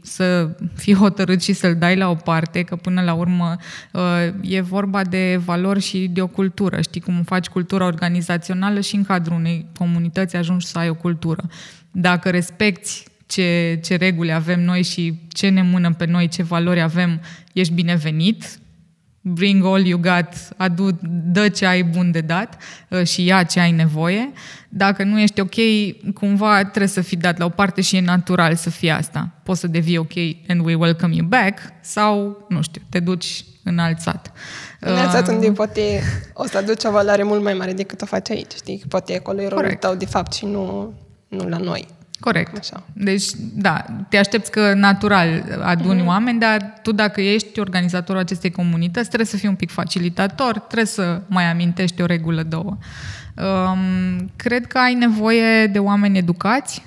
[0.08, 3.56] să fii hotărât și să-l dai la o parte, că până la urmă
[3.91, 4.02] uh,
[4.41, 6.82] e vorba de valori și de o cultură.
[6.82, 11.43] Știi cum faci cultura organizațională și în cadrul unei comunități ajungi să ai o cultură.
[11.91, 16.82] Dacă respecti ce, ce reguli avem noi și ce ne mână pe noi, ce valori
[16.82, 17.22] avem,
[17.54, 18.60] ești binevenit,
[19.33, 20.89] bring all you got, adu,
[21.31, 24.31] dă ce ai bun de dat uh, și ia ce ai nevoie.
[24.69, 25.55] Dacă nu ești ok,
[26.13, 29.29] cumva trebuie să fii dat la o parte și e natural să fie asta.
[29.43, 30.13] Poți să devii ok
[30.47, 34.31] and we welcome you back sau, nu știu, te duci în alt sat.
[34.79, 36.01] În alt sat uh, unde poate
[36.33, 38.83] o să aduci o valoare mult mai mare decât o faci aici, știi?
[38.89, 39.81] Poate acolo e rolul Correct.
[39.81, 40.93] tău de fapt și nu
[41.27, 41.87] nu la noi.
[42.19, 42.58] Corect.
[42.58, 42.84] Așa.
[42.93, 46.06] Deci, da, te aștepți că natural aduni mm-hmm.
[46.06, 50.86] oameni, dar tu dacă ești organizatorul acestei comunități, trebuie să fii un pic facilitator, trebuie
[50.86, 52.77] să mai amintești o regulă, două.
[53.36, 56.86] Um, cred că ai nevoie de oameni educați,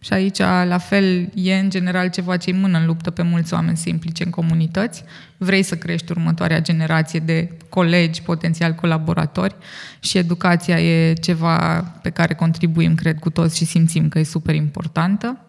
[0.00, 3.54] și aici, la fel, e în general ceva ce îi mână în luptă pe mulți
[3.54, 5.04] oameni să implice în comunități.
[5.36, 9.56] Vrei să crești următoarea generație de colegi, potențial colaboratori
[10.00, 14.54] și educația e ceva pe care contribuim, cred, cu toți și simțim că e super
[14.54, 15.40] importantă.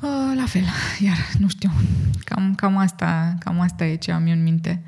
[0.00, 0.64] Uh, la fel,
[0.98, 1.70] iar nu știu,
[2.24, 4.82] cam, cam, asta, cam asta e ce am eu în minte.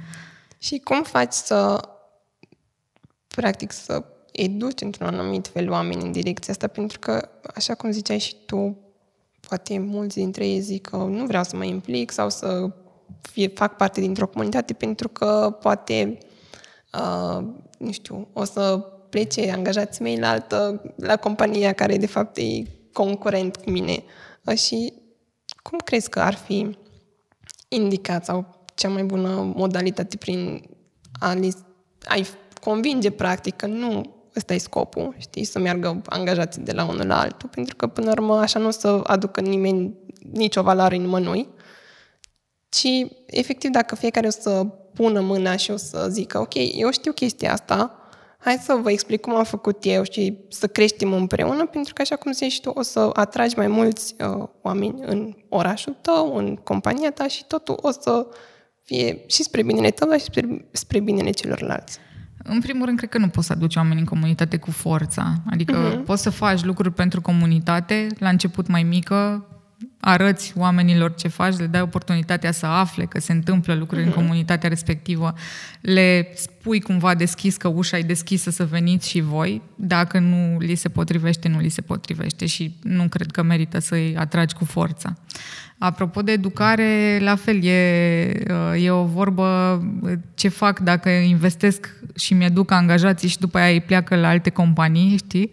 [0.59, 1.89] Și cum faci să,
[3.29, 8.19] practic, să educi într-un anumit fel oameni în direcția asta, pentru că, așa cum ziceai
[8.19, 8.77] și tu,
[9.49, 12.71] poate mulți dintre ei zic că nu vreau să mă implic sau să
[13.21, 16.19] fie, fac parte dintr-o comunitate pentru că poate,
[16.93, 17.45] uh,
[17.79, 18.79] nu știu, o să
[19.11, 24.03] plece angajații mei la altă, la compania care de fapt e concurent cu mine.
[24.45, 24.93] Uh, și
[25.63, 26.77] cum crezi că ar fi
[27.69, 30.63] indicat sau cea mai bună modalitate prin
[31.21, 31.39] a
[32.05, 32.27] ai
[32.61, 37.21] convinge practic că nu ăsta e scopul, știi, să meargă angajații de la unul la
[37.21, 39.95] altul, pentru că până la urmă așa nu o să aducă nimeni
[40.33, 41.49] nicio valoare în mânui,
[42.69, 42.87] ci
[43.27, 47.53] efectiv dacă fiecare o să pună mâna și o să zică, ok, eu știu chestia
[47.53, 47.97] asta,
[48.39, 52.17] hai să vă explic cum am făcut eu și să creștem împreună, pentru că așa
[52.17, 56.57] cum zici și tu, o să atragi mai mulți uh, oameni în orașul tău, în
[56.57, 58.27] compania ta și totul o să
[58.83, 61.99] fie și spre binele tău, dar și spre, spre binele celorlalți.
[62.43, 65.35] În primul rând, cred că nu poți să aduci oameni în comunitate cu forța.
[65.51, 66.05] Adică uh-huh.
[66.05, 69.47] poți să faci lucruri pentru comunitate, la început mai mică,
[70.05, 74.05] arăți oamenilor ce faci, le dai oportunitatea să afle că se întâmplă lucruri uh-huh.
[74.05, 74.21] în mhm.
[74.21, 75.35] comunitatea respectivă,
[75.81, 80.75] le spui cumva deschis că ușa e deschisă să veniți și voi, dacă nu li
[80.75, 85.17] se potrivește, nu li se potrivește și nu cred că merită să-i atragi cu forța.
[85.85, 87.73] Apropo de educare, la fel, e,
[88.79, 89.81] e o vorbă
[90.35, 95.17] ce fac dacă investesc și mi-educ angajații și după aia îi pleacă la alte companii,
[95.17, 95.51] știi?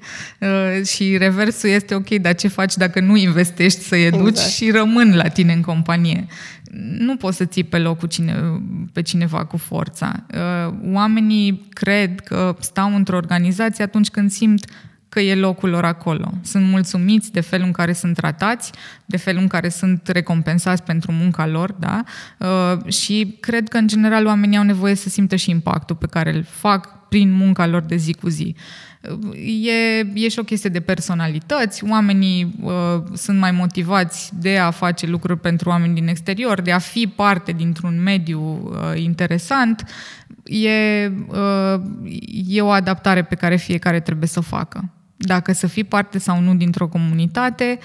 [0.85, 4.38] Și reversul este ok, dar ce faci dacă nu investești să-i educi exact.
[4.47, 6.25] Și rămân la tine în companie?
[6.97, 8.36] Nu poți să ții pe loc cu cine,
[8.93, 10.25] pe cineva cu forța.
[10.91, 14.65] Oamenii cred că stau într-o organizație atunci când simt
[15.10, 16.34] că e locul lor acolo.
[16.41, 18.71] Sunt mulțumiți de felul în care sunt tratați,
[19.06, 22.04] de felul în care sunt recompensați pentru munca lor, da?
[22.38, 26.36] Uh, și cred că, în general, oamenii au nevoie să simtă și impactul pe care
[26.36, 28.56] îl fac prin munca lor de zi cu zi.
[28.56, 28.88] Uh,
[29.33, 31.83] e, e și o chestie de personalități.
[31.83, 36.79] Oamenii uh, sunt mai motivați de a face lucruri pentru oameni din exterior, de a
[36.79, 39.85] fi parte dintr-un mediu uh, interesant.
[40.43, 41.81] E, uh,
[42.47, 46.41] e o adaptare pe care fiecare trebuie să o facă dacă să fii parte sau
[46.41, 47.79] nu dintr-o comunitate,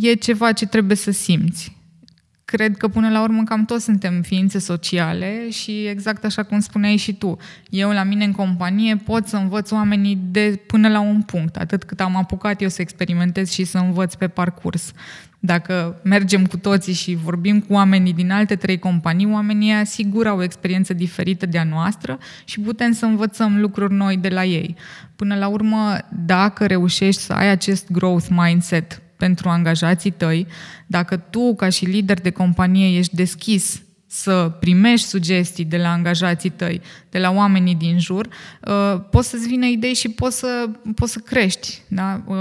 [0.00, 1.76] e ceva ce trebuie să simți.
[2.56, 6.96] Cred că până la urmă cam toți suntem ființe sociale și exact așa cum spuneai
[6.96, 7.36] și tu,
[7.70, 11.84] eu la mine în companie pot să învăț oamenii de până la un punct, atât
[11.84, 14.92] cât am apucat eu să experimentez și să învăț pe parcurs.
[15.38, 20.38] Dacă mergem cu toții și vorbim cu oamenii din alte trei companii, oamenii sigur au
[20.38, 24.76] o experiență diferită de a noastră și putem să învățăm lucruri noi de la ei.
[25.16, 30.46] Până la urmă, dacă reușești să ai acest growth mindset pentru angajații tăi,
[30.86, 36.50] dacă tu, ca și lider de companie, ești deschis să primești sugestii de la angajații
[36.50, 36.80] tăi,
[37.12, 38.28] de la oamenii din jur,
[38.60, 41.82] uh, poți să-ți vină idei și poți să, poți să crești.
[41.88, 42.22] Da?
[42.26, 42.36] Uh,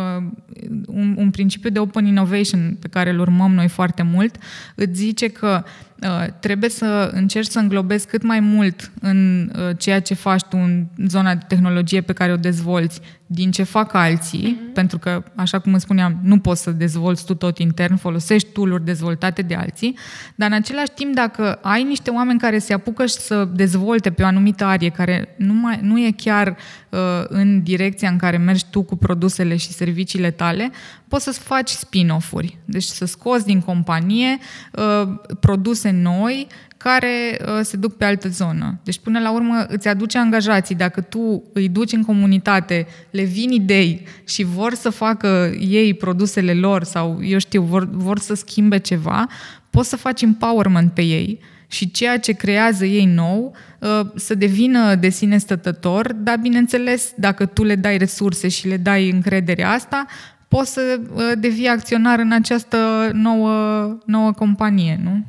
[0.88, 4.36] un, un principiu de open innovation pe care îl urmăm noi foarte mult
[4.76, 5.64] îți zice că
[6.02, 10.58] Uh, trebuie să încerci să înglobezi cât mai mult în uh, ceea ce faci tu
[10.58, 14.74] în zona de tehnologie pe care o dezvolți din ce fac alții, mm-hmm.
[14.74, 18.82] pentru că, așa cum îți spuneam, nu poți să dezvolți tu tot intern, folosești tool
[18.84, 19.98] dezvoltate de alții,
[20.36, 24.24] dar în același timp, dacă ai niște oameni care se apucă și să dezvolte pe
[24.24, 26.58] o anumită arie, care nu, mai, nu e chiar
[26.90, 30.72] uh, în direcția în care mergi tu cu produsele și serviciile tale,
[31.08, 32.58] poți să-ți faci spin-off-uri.
[32.66, 34.38] Deci să scoți din companie
[34.72, 35.08] uh,
[35.40, 36.48] produse noi
[36.78, 38.80] care uh, se duc pe altă zonă.
[38.84, 40.76] Deci până la urmă îți aduce angajații.
[40.76, 46.54] Dacă tu îi duci în comunitate, le vin idei și vor să facă ei produsele
[46.54, 49.28] lor sau, eu știu, vor, vor să schimbe ceva,
[49.70, 51.40] poți să faci empowerment pe ei
[51.72, 57.46] și ceea ce creează ei nou uh, să devină de sine stătător, dar bineînțeles, dacă
[57.46, 60.06] tu le dai resurse și le dai încrederea asta,
[60.48, 65.26] poți să uh, devii acționar în această nouă, nouă companie, nu?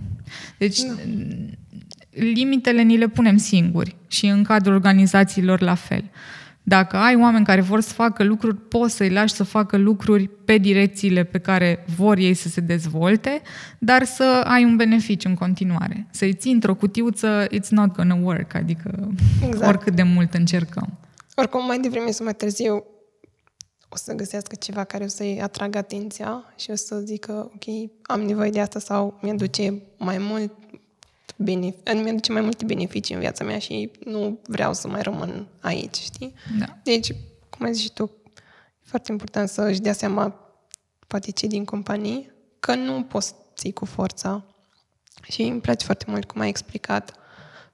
[0.59, 0.93] Deci, da.
[2.11, 6.05] limitele ni le punem singuri și în cadrul organizațiilor la fel.
[6.63, 10.57] Dacă ai oameni care vor să facă lucruri, poți să-i lași să facă lucruri pe
[10.59, 13.43] direcțiile pe care vor ei să se dezvolte,
[13.79, 16.07] dar să ai un beneficiu în continuare.
[16.11, 19.09] Să-i ții într-o cutiuță, it's not gonna work, adică
[19.47, 19.69] exact.
[19.69, 20.99] oricât de mult încercăm.
[21.35, 22.85] Oricum, mai devreme sau mai târziu,
[23.89, 28.21] o să găsească ceva care o să-i atragă atenția și o să zică, ok, am
[28.21, 30.53] nevoie de asta sau mi-aduce mai mult
[31.37, 35.97] benefic- mi-aduce mai multe beneficii în viața mea și nu vreau să mai rămân aici,
[35.97, 36.35] știi?
[36.59, 36.79] Da.
[36.83, 37.13] Deci,
[37.51, 38.11] cum ai zis și tu,
[38.83, 40.35] e foarte important să își dea seama
[41.07, 42.31] poate cei din companii
[42.61, 44.45] că nu poți ții cu forța
[45.23, 47.15] și îmi place foarte mult cum ai explicat.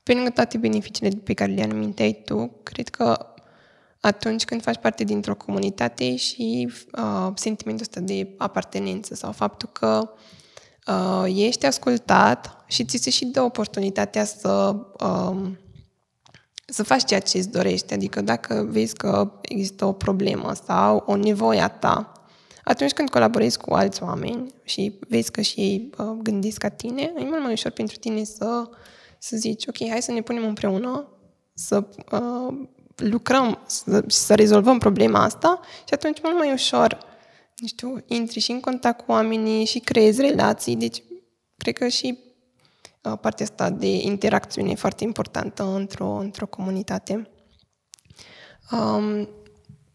[0.03, 3.35] Pe lângă toate beneficiile pe care le aminteai tu, cred că
[4.01, 10.13] atunci când faci parte dintr-o comunitate și uh, sentimentul ăsta de apartenență sau faptul că
[10.13, 10.19] uh,
[11.27, 15.51] ești ascultat și ți se și dă oportunitatea să, uh,
[16.67, 17.93] să faci ceea ce îți dorești.
[17.93, 22.13] Adică dacă vezi că există o problemă sau o nevoie a ta,
[22.65, 27.03] atunci când colaborezi cu alți oameni și vezi că și ei uh, gândesc ca tine,
[27.03, 28.69] e mult mai ușor pentru tine să,
[29.19, 31.09] să zici, ok, hai să ne punem împreună,
[31.55, 32.55] să uh,
[32.97, 36.99] lucrăm, să, să rezolvăm problema asta și atunci mult mai ușor,
[37.59, 40.77] nu știu, intri și în contact cu oamenii și creezi relații.
[40.77, 41.03] Deci,
[41.57, 42.19] cred că și
[43.03, 47.31] uh, partea asta de interacțiune e foarte importantă într-o, într-o comunitate.
[48.71, 49.29] Um,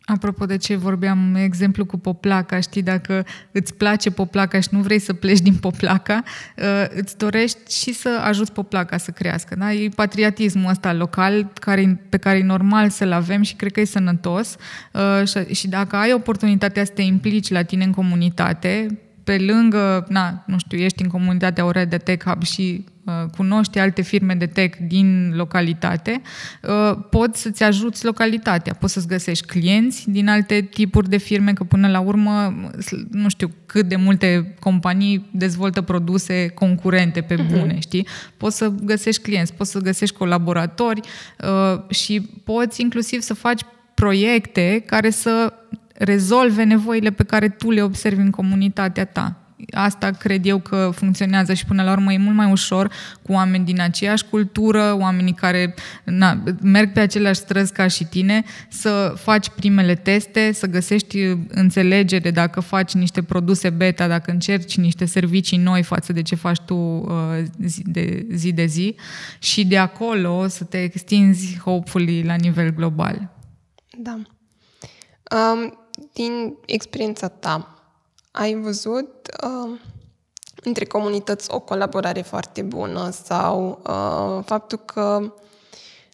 [0.06, 5.00] Apropo de ce vorbeam, exemplu cu poplaca, știi, dacă îți place poplaca și nu vrei
[5.00, 6.24] să pleci din poplaca,
[6.58, 9.56] uh, îți dorești și să ajuți poplaca să crească.
[9.56, 9.74] Da?
[9.74, 13.86] E patriotismul ăsta local care, pe care e normal să-l avem și cred că e
[13.86, 14.56] sănătos.
[14.92, 20.44] Uh, și dacă ai oportunitatea să te implici la tine în comunitate, pe lângă, na,
[20.48, 22.93] nu știu, ești în comunitatea Ore de Tech Hub și uh,
[23.38, 26.22] cunoști alte firme de tech din localitate,
[26.62, 31.64] uh, poți să-ți ajuți localitatea, poți să-ți găsești clienți din alte tipuri de firme, că
[31.64, 32.54] până la urmă,
[33.12, 37.48] nu știu cât de multe companii dezvoltă produse concurente pe mhm.
[37.48, 37.82] bune, uh-huh.
[37.82, 38.08] știi?
[38.38, 41.00] Poți să găsești clienți, poți să găsești colaboratori
[41.44, 43.62] uh, și poți inclusiv să faci
[43.94, 45.54] proiecte care să
[45.94, 49.43] rezolve nevoile pe care tu le observi în comunitatea ta.
[49.72, 52.92] Asta cred eu că funcționează și până la urmă e mult mai ușor
[53.22, 58.44] cu oameni din aceeași cultură, oamenii care na, merg pe aceleași străzi ca și tine,
[58.70, 65.06] să faci primele teste, să găsești înțelegere dacă faci niște produse beta, dacă încerci niște
[65.06, 67.08] servicii noi față de ce faci tu uh,
[67.66, 68.96] zi, de, zi de zi
[69.40, 73.30] și de acolo să te extinzi, hopefully, la nivel global.
[73.98, 74.20] Da.
[75.34, 75.78] Um,
[76.14, 77.73] din experiența ta,
[78.34, 79.80] ai văzut uh,
[80.64, 85.20] între comunități o colaborare foarte bună sau uh, faptul că,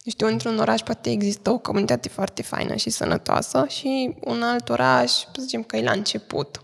[0.04, 4.70] nu știu, într-un oraș poate există o comunitate foarte faină și sănătoasă și un alt
[4.70, 6.64] oraș, să zicem că e la început.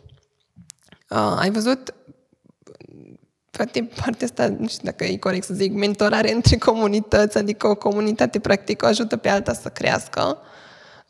[1.09, 1.93] Uh, ai văzut
[3.51, 7.75] poate partea asta, nu știu dacă e corect să zic, mentorare între comunități, adică o
[7.75, 10.37] comunitate practic o ajută pe alta să crească.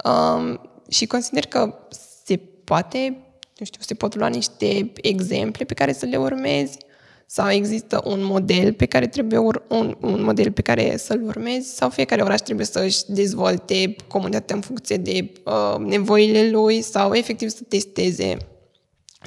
[0.03, 1.77] Um, și consider că
[2.25, 3.24] se poate,
[3.57, 6.77] nu știu, se pot lua niște exemple pe care să le urmezi
[7.25, 11.75] sau există un model pe care trebuie ur- un, un model pe care să-l urmezi
[11.75, 17.13] sau fiecare oraș trebuie să își dezvolte comunitatea în funcție de uh, nevoile lui sau
[17.13, 18.37] efectiv să testeze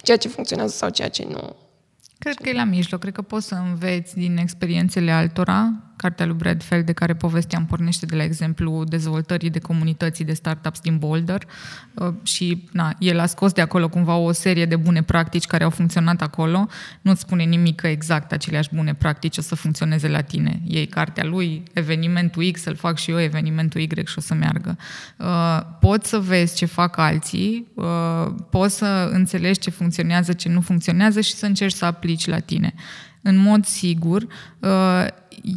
[0.02, 1.56] ceea ce funcționează sau ceea ce nu.
[2.18, 3.00] Cred că e la mijloc.
[3.00, 8.06] Cred că poți să înveți din experiențele altora Cartea lui Bradfeld, de care povesteam, pornește
[8.06, 11.42] de la exemplu dezvoltării de comunității de startups din Boulder
[11.94, 15.64] uh, și na, el a scos de acolo cumva o serie de bune practici care
[15.64, 16.66] au funcționat acolo.
[17.00, 20.60] Nu-ți spune nimic că exact aceleași bune practici o să funcționeze la tine.
[20.66, 24.76] Ei cartea lui, evenimentul X, să-l fac și eu evenimentul Y și o să meargă.
[25.16, 30.60] Uh, poți să vezi ce fac alții, uh, poți să înțelegi ce funcționează, ce nu
[30.60, 32.74] funcționează și să încerci să aplici la tine
[33.22, 34.26] în mod sigur,
[34.58, 35.06] uh,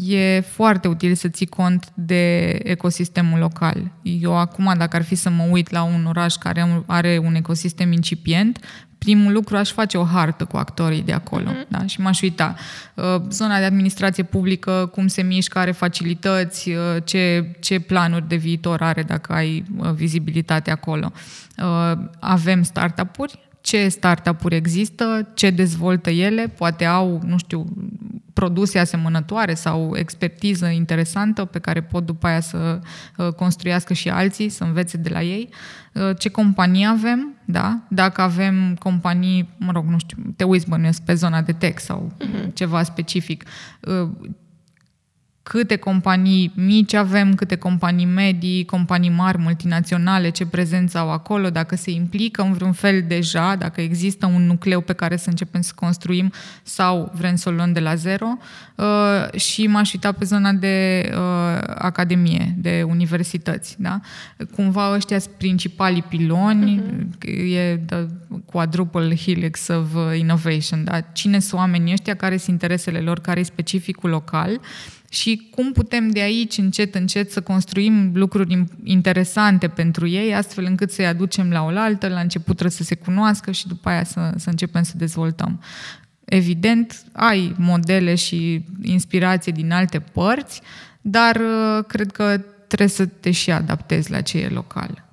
[0.08, 3.92] e foarte util să ții cont de ecosistemul local.
[4.02, 7.92] Eu acum, dacă ar fi să mă uit la un oraș care are un ecosistem
[7.92, 8.60] incipient,
[8.98, 11.68] primul lucru aș face o hartă cu actorii de acolo mm-hmm.
[11.68, 11.86] da?
[11.86, 12.56] și m-aș uita.
[12.94, 18.36] Uh, zona de administrație publică, cum se mișcă, are facilități, uh, ce, ce planuri de
[18.36, 19.64] viitor are dacă ai
[19.94, 21.12] vizibilitate acolo.
[22.20, 27.66] Avem startup-uri, ce startup-uri există, ce dezvoltă ele, poate au, nu știu,
[28.34, 32.80] produse asemănătoare sau expertiză interesantă pe care pot după aia să
[33.18, 35.49] uh, construiască și alții, să învețe de la ei.
[35.93, 37.80] Uh, ce companii avem, da?
[37.89, 42.12] Dacă avem companii, mă rog, nu știu, te uiți bănuiesc pe zona de tech sau
[42.20, 42.53] uh-huh.
[42.53, 43.43] ceva specific.
[45.44, 51.50] Uh, câte companii mici avem, câte companii medii, companii mari, multinaționale, ce prezență au acolo,
[51.50, 55.62] dacă se implică în vreun fel deja, dacă există un nucleu pe care să începem
[55.62, 56.32] să construim
[56.64, 58.38] sau vrem să o luăm de la zero.
[58.76, 63.76] Uh, și m-aș uita pe zona de uh, academie, de universități.
[63.80, 64.00] Da?
[64.56, 67.56] Cumva ăștia sunt principalii piloni, uh-huh.
[67.56, 68.06] e the
[68.46, 70.84] quadruple helix of innovation.
[70.84, 71.00] Da?
[71.00, 74.60] Cine sunt oamenii ăștia, care sunt interesele lor, care e specificul local
[75.14, 80.91] și cum putem de aici încet, încet să construim lucruri interesante pentru ei, astfel încât
[80.91, 84.49] să-i aducem la oaltă, la început trebuie să se cunoască și după aia să, să
[84.49, 85.62] începem să dezvoltăm.
[86.26, 90.62] Evident, ai modele și inspirație din alte părți,
[91.01, 92.38] dar uh, cred că
[92.68, 95.05] trebuie să te și adaptezi la ce e local.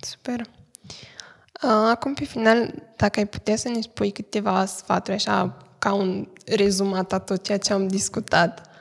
[0.00, 0.40] Super.
[0.40, 6.28] Uh, acum, pe final, dacă ai putea să ne spui câteva sfaturi, așa, ca un
[6.46, 8.74] rezumat a tot ceea ce am discutat,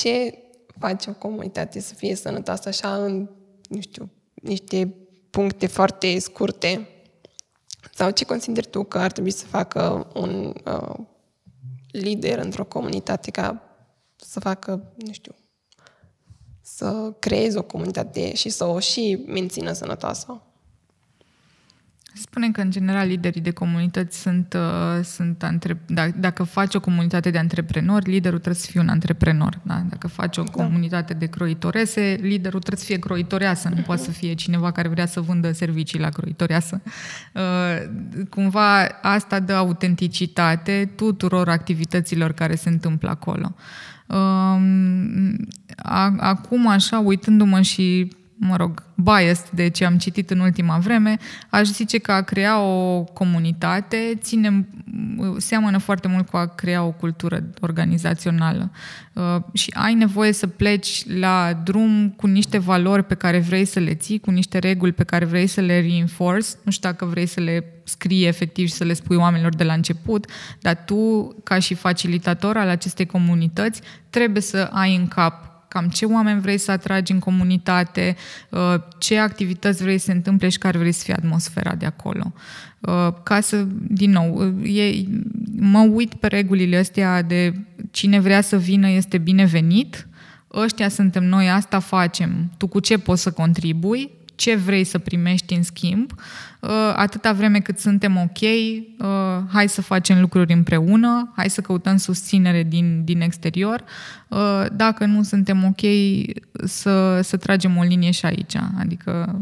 [0.00, 0.38] ce
[0.78, 3.30] face o comunitate să fie sănătoasă așa în,
[3.68, 4.94] nu știu, niște
[5.30, 6.88] puncte foarte scurte?
[7.94, 10.94] Sau ce consideri tu că ar trebui să facă un uh,
[11.90, 13.62] lider într-o comunitate ca
[14.16, 15.34] să facă, nu știu,
[16.60, 20.42] să creeze o comunitate și să o și mențină sănătoasă?
[22.16, 25.80] Spunem că, în general, liderii de comunități sunt, uh, sunt antre...
[25.86, 29.60] da, dacă faci o comunitate de antreprenori, liderul trebuie să fie un antreprenor.
[29.62, 29.82] Da?
[29.88, 30.50] Dacă faci o da.
[30.50, 35.06] comunitate de croitorese, liderul trebuie să fie croitoreasă, nu poate să fie cineva care vrea
[35.06, 36.82] să vândă servicii la croitoreasă.
[37.32, 37.42] Uh,
[38.30, 43.54] cumva asta dă autenticitate tuturor activităților care se întâmplă acolo.
[44.06, 44.56] Uh,
[46.16, 51.16] acum, așa, uitându-mă și mă rog, biased de ce am citit în ultima vreme,
[51.50, 54.68] aș zice că a crea o comunitate ține,
[55.36, 58.70] seamănă foarte mult cu a crea o cultură organizațională.
[59.12, 63.78] Uh, și ai nevoie să pleci la drum cu niște valori pe care vrei să
[63.78, 66.48] le ții, cu niște reguli pe care vrei să le reinforce.
[66.62, 69.72] Nu știu dacă vrei să le scrii efectiv și să le spui oamenilor de la
[69.72, 70.26] început,
[70.60, 73.80] dar tu, ca și facilitator al acestei comunități,
[74.10, 78.16] trebuie să ai în cap cam ce oameni vrei să atragi în comunitate,
[78.50, 82.32] uh, ce activități vrei să se întâmple și care vrei să fie atmosfera de acolo.
[82.80, 85.04] Uh, ca să, din nou, uh, e,
[85.56, 87.54] mă uit pe regulile astea de
[87.90, 90.06] cine vrea să vină este binevenit,
[90.52, 95.54] ăștia suntem noi, asta facem, tu cu ce poți să contribui, ce vrei să primești
[95.54, 96.12] în schimb,
[96.60, 99.06] uh, atâta vreme cât suntem ok, uh,
[99.52, 103.84] hai să facem lucruri împreună, hai să căutăm susținere din, din exterior.
[104.28, 105.80] Uh, dacă nu suntem ok,
[106.64, 108.56] să, să tragem o linie și aici.
[108.78, 109.38] Adică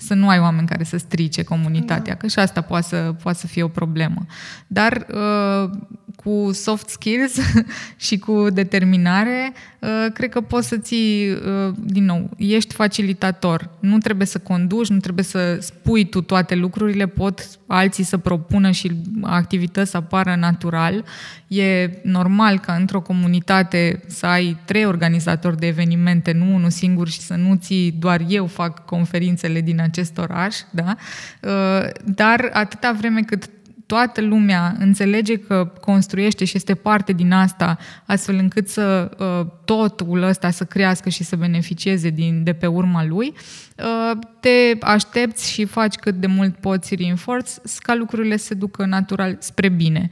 [0.00, 2.18] să nu ai oameni care să strice comunitatea, da.
[2.18, 4.26] că și asta poate să, poate să fie o problemă.
[4.66, 5.70] Dar uh,
[6.16, 7.36] cu soft skills
[8.06, 13.70] și cu determinare, uh, cred că poți să ții, uh, din nou, ești facilitator.
[13.80, 18.70] Nu trebuie să conduci, nu trebuie să spui tu toate lucrurile, pot alții să propună
[18.70, 18.92] și
[19.22, 21.04] activități să apară natural.
[21.46, 27.20] E normal ca într-o comunitate să ai trei organizatori de evenimente, nu unul singur și
[27.20, 30.96] să nu ții doar eu fac conferințele din acest oraș, da?
[31.42, 33.50] Uh, dar atâta vreme cât
[33.90, 40.22] toată lumea înțelege că construiește și este parte din asta, astfel încât să uh, totul
[40.22, 43.32] ăsta să crească și să beneficieze din, de pe urma lui,
[43.76, 49.36] uh, te aștepți și faci cât de mult poți reinforce ca lucrurile se ducă natural
[49.40, 50.08] spre bine.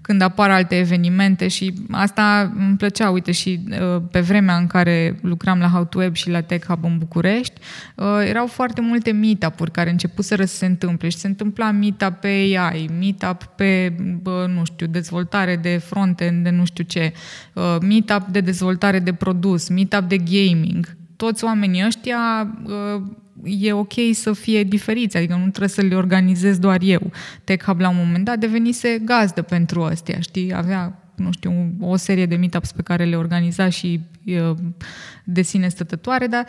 [0.00, 5.18] Când apar alte evenimente și asta îmi plăcea, uite, și uh, pe vremea în care
[5.22, 7.60] lucram la How to Web și la Tech Hub în București,
[7.94, 12.28] uh, erau foarte multe meetup-uri care începuseră să se întâmple și se întâmpla meetup pe
[12.28, 13.17] AI, meetup
[13.56, 17.12] pe, bă, nu știu, dezvoltare de front-end, de nu știu ce,
[17.54, 20.96] uh, meetup de dezvoltare de produs, meetup de gaming.
[21.16, 22.48] Toți oamenii ăștia
[23.44, 27.10] e ok să fie diferiți, adică nu trebuie să le organizez doar eu.
[27.44, 30.54] Tech Hub la un moment dat devenise gazdă pentru ăstea, știi?
[30.54, 34.00] Avea nu știu, o serie de meetups pe care le organiza și
[35.24, 36.46] de sine stătătoare, dar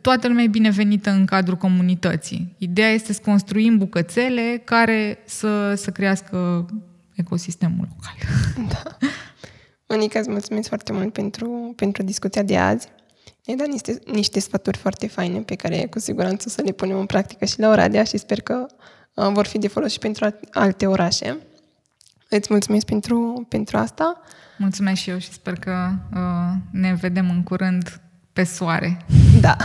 [0.00, 2.54] toată lumea e binevenită în cadrul comunității.
[2.58, 6.66] Ideea este să construim bucățele care să, să crească
[7.14, 8.14] ecosistemul local.
[8.68, 8.96] Da.
[9.86, 12.88] Monica, îți mulțumesc foarte mult pentru, pentru discuția de azi.
[13.44, 17.06] Ne-ai dat niște, niște sfaturi foarte faine pe care cu siguranță să le punem în
[17.06, 18.66] practică și la Oradea și sper că
[19.14, 21.36] uh, vor fi de folos și pentru alte orașe.
[22.28, 24.20] Îți mulțumesc pentru, pentru asta.
[24.58, 28.00] Mulțumesc și eu și sper că uh, ne vedem în curând
[28.32, 29.04] pe soare.
[29.40, 29.56] Da.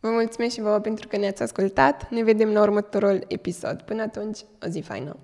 [0.00, 2.10] Vă mulțumesc și vouă pentru că ne-ați ascultat.
[2.10, 3.82] Ne vedem la următorul episod.
[3.82, 5.16] Până atunci, o zi faină!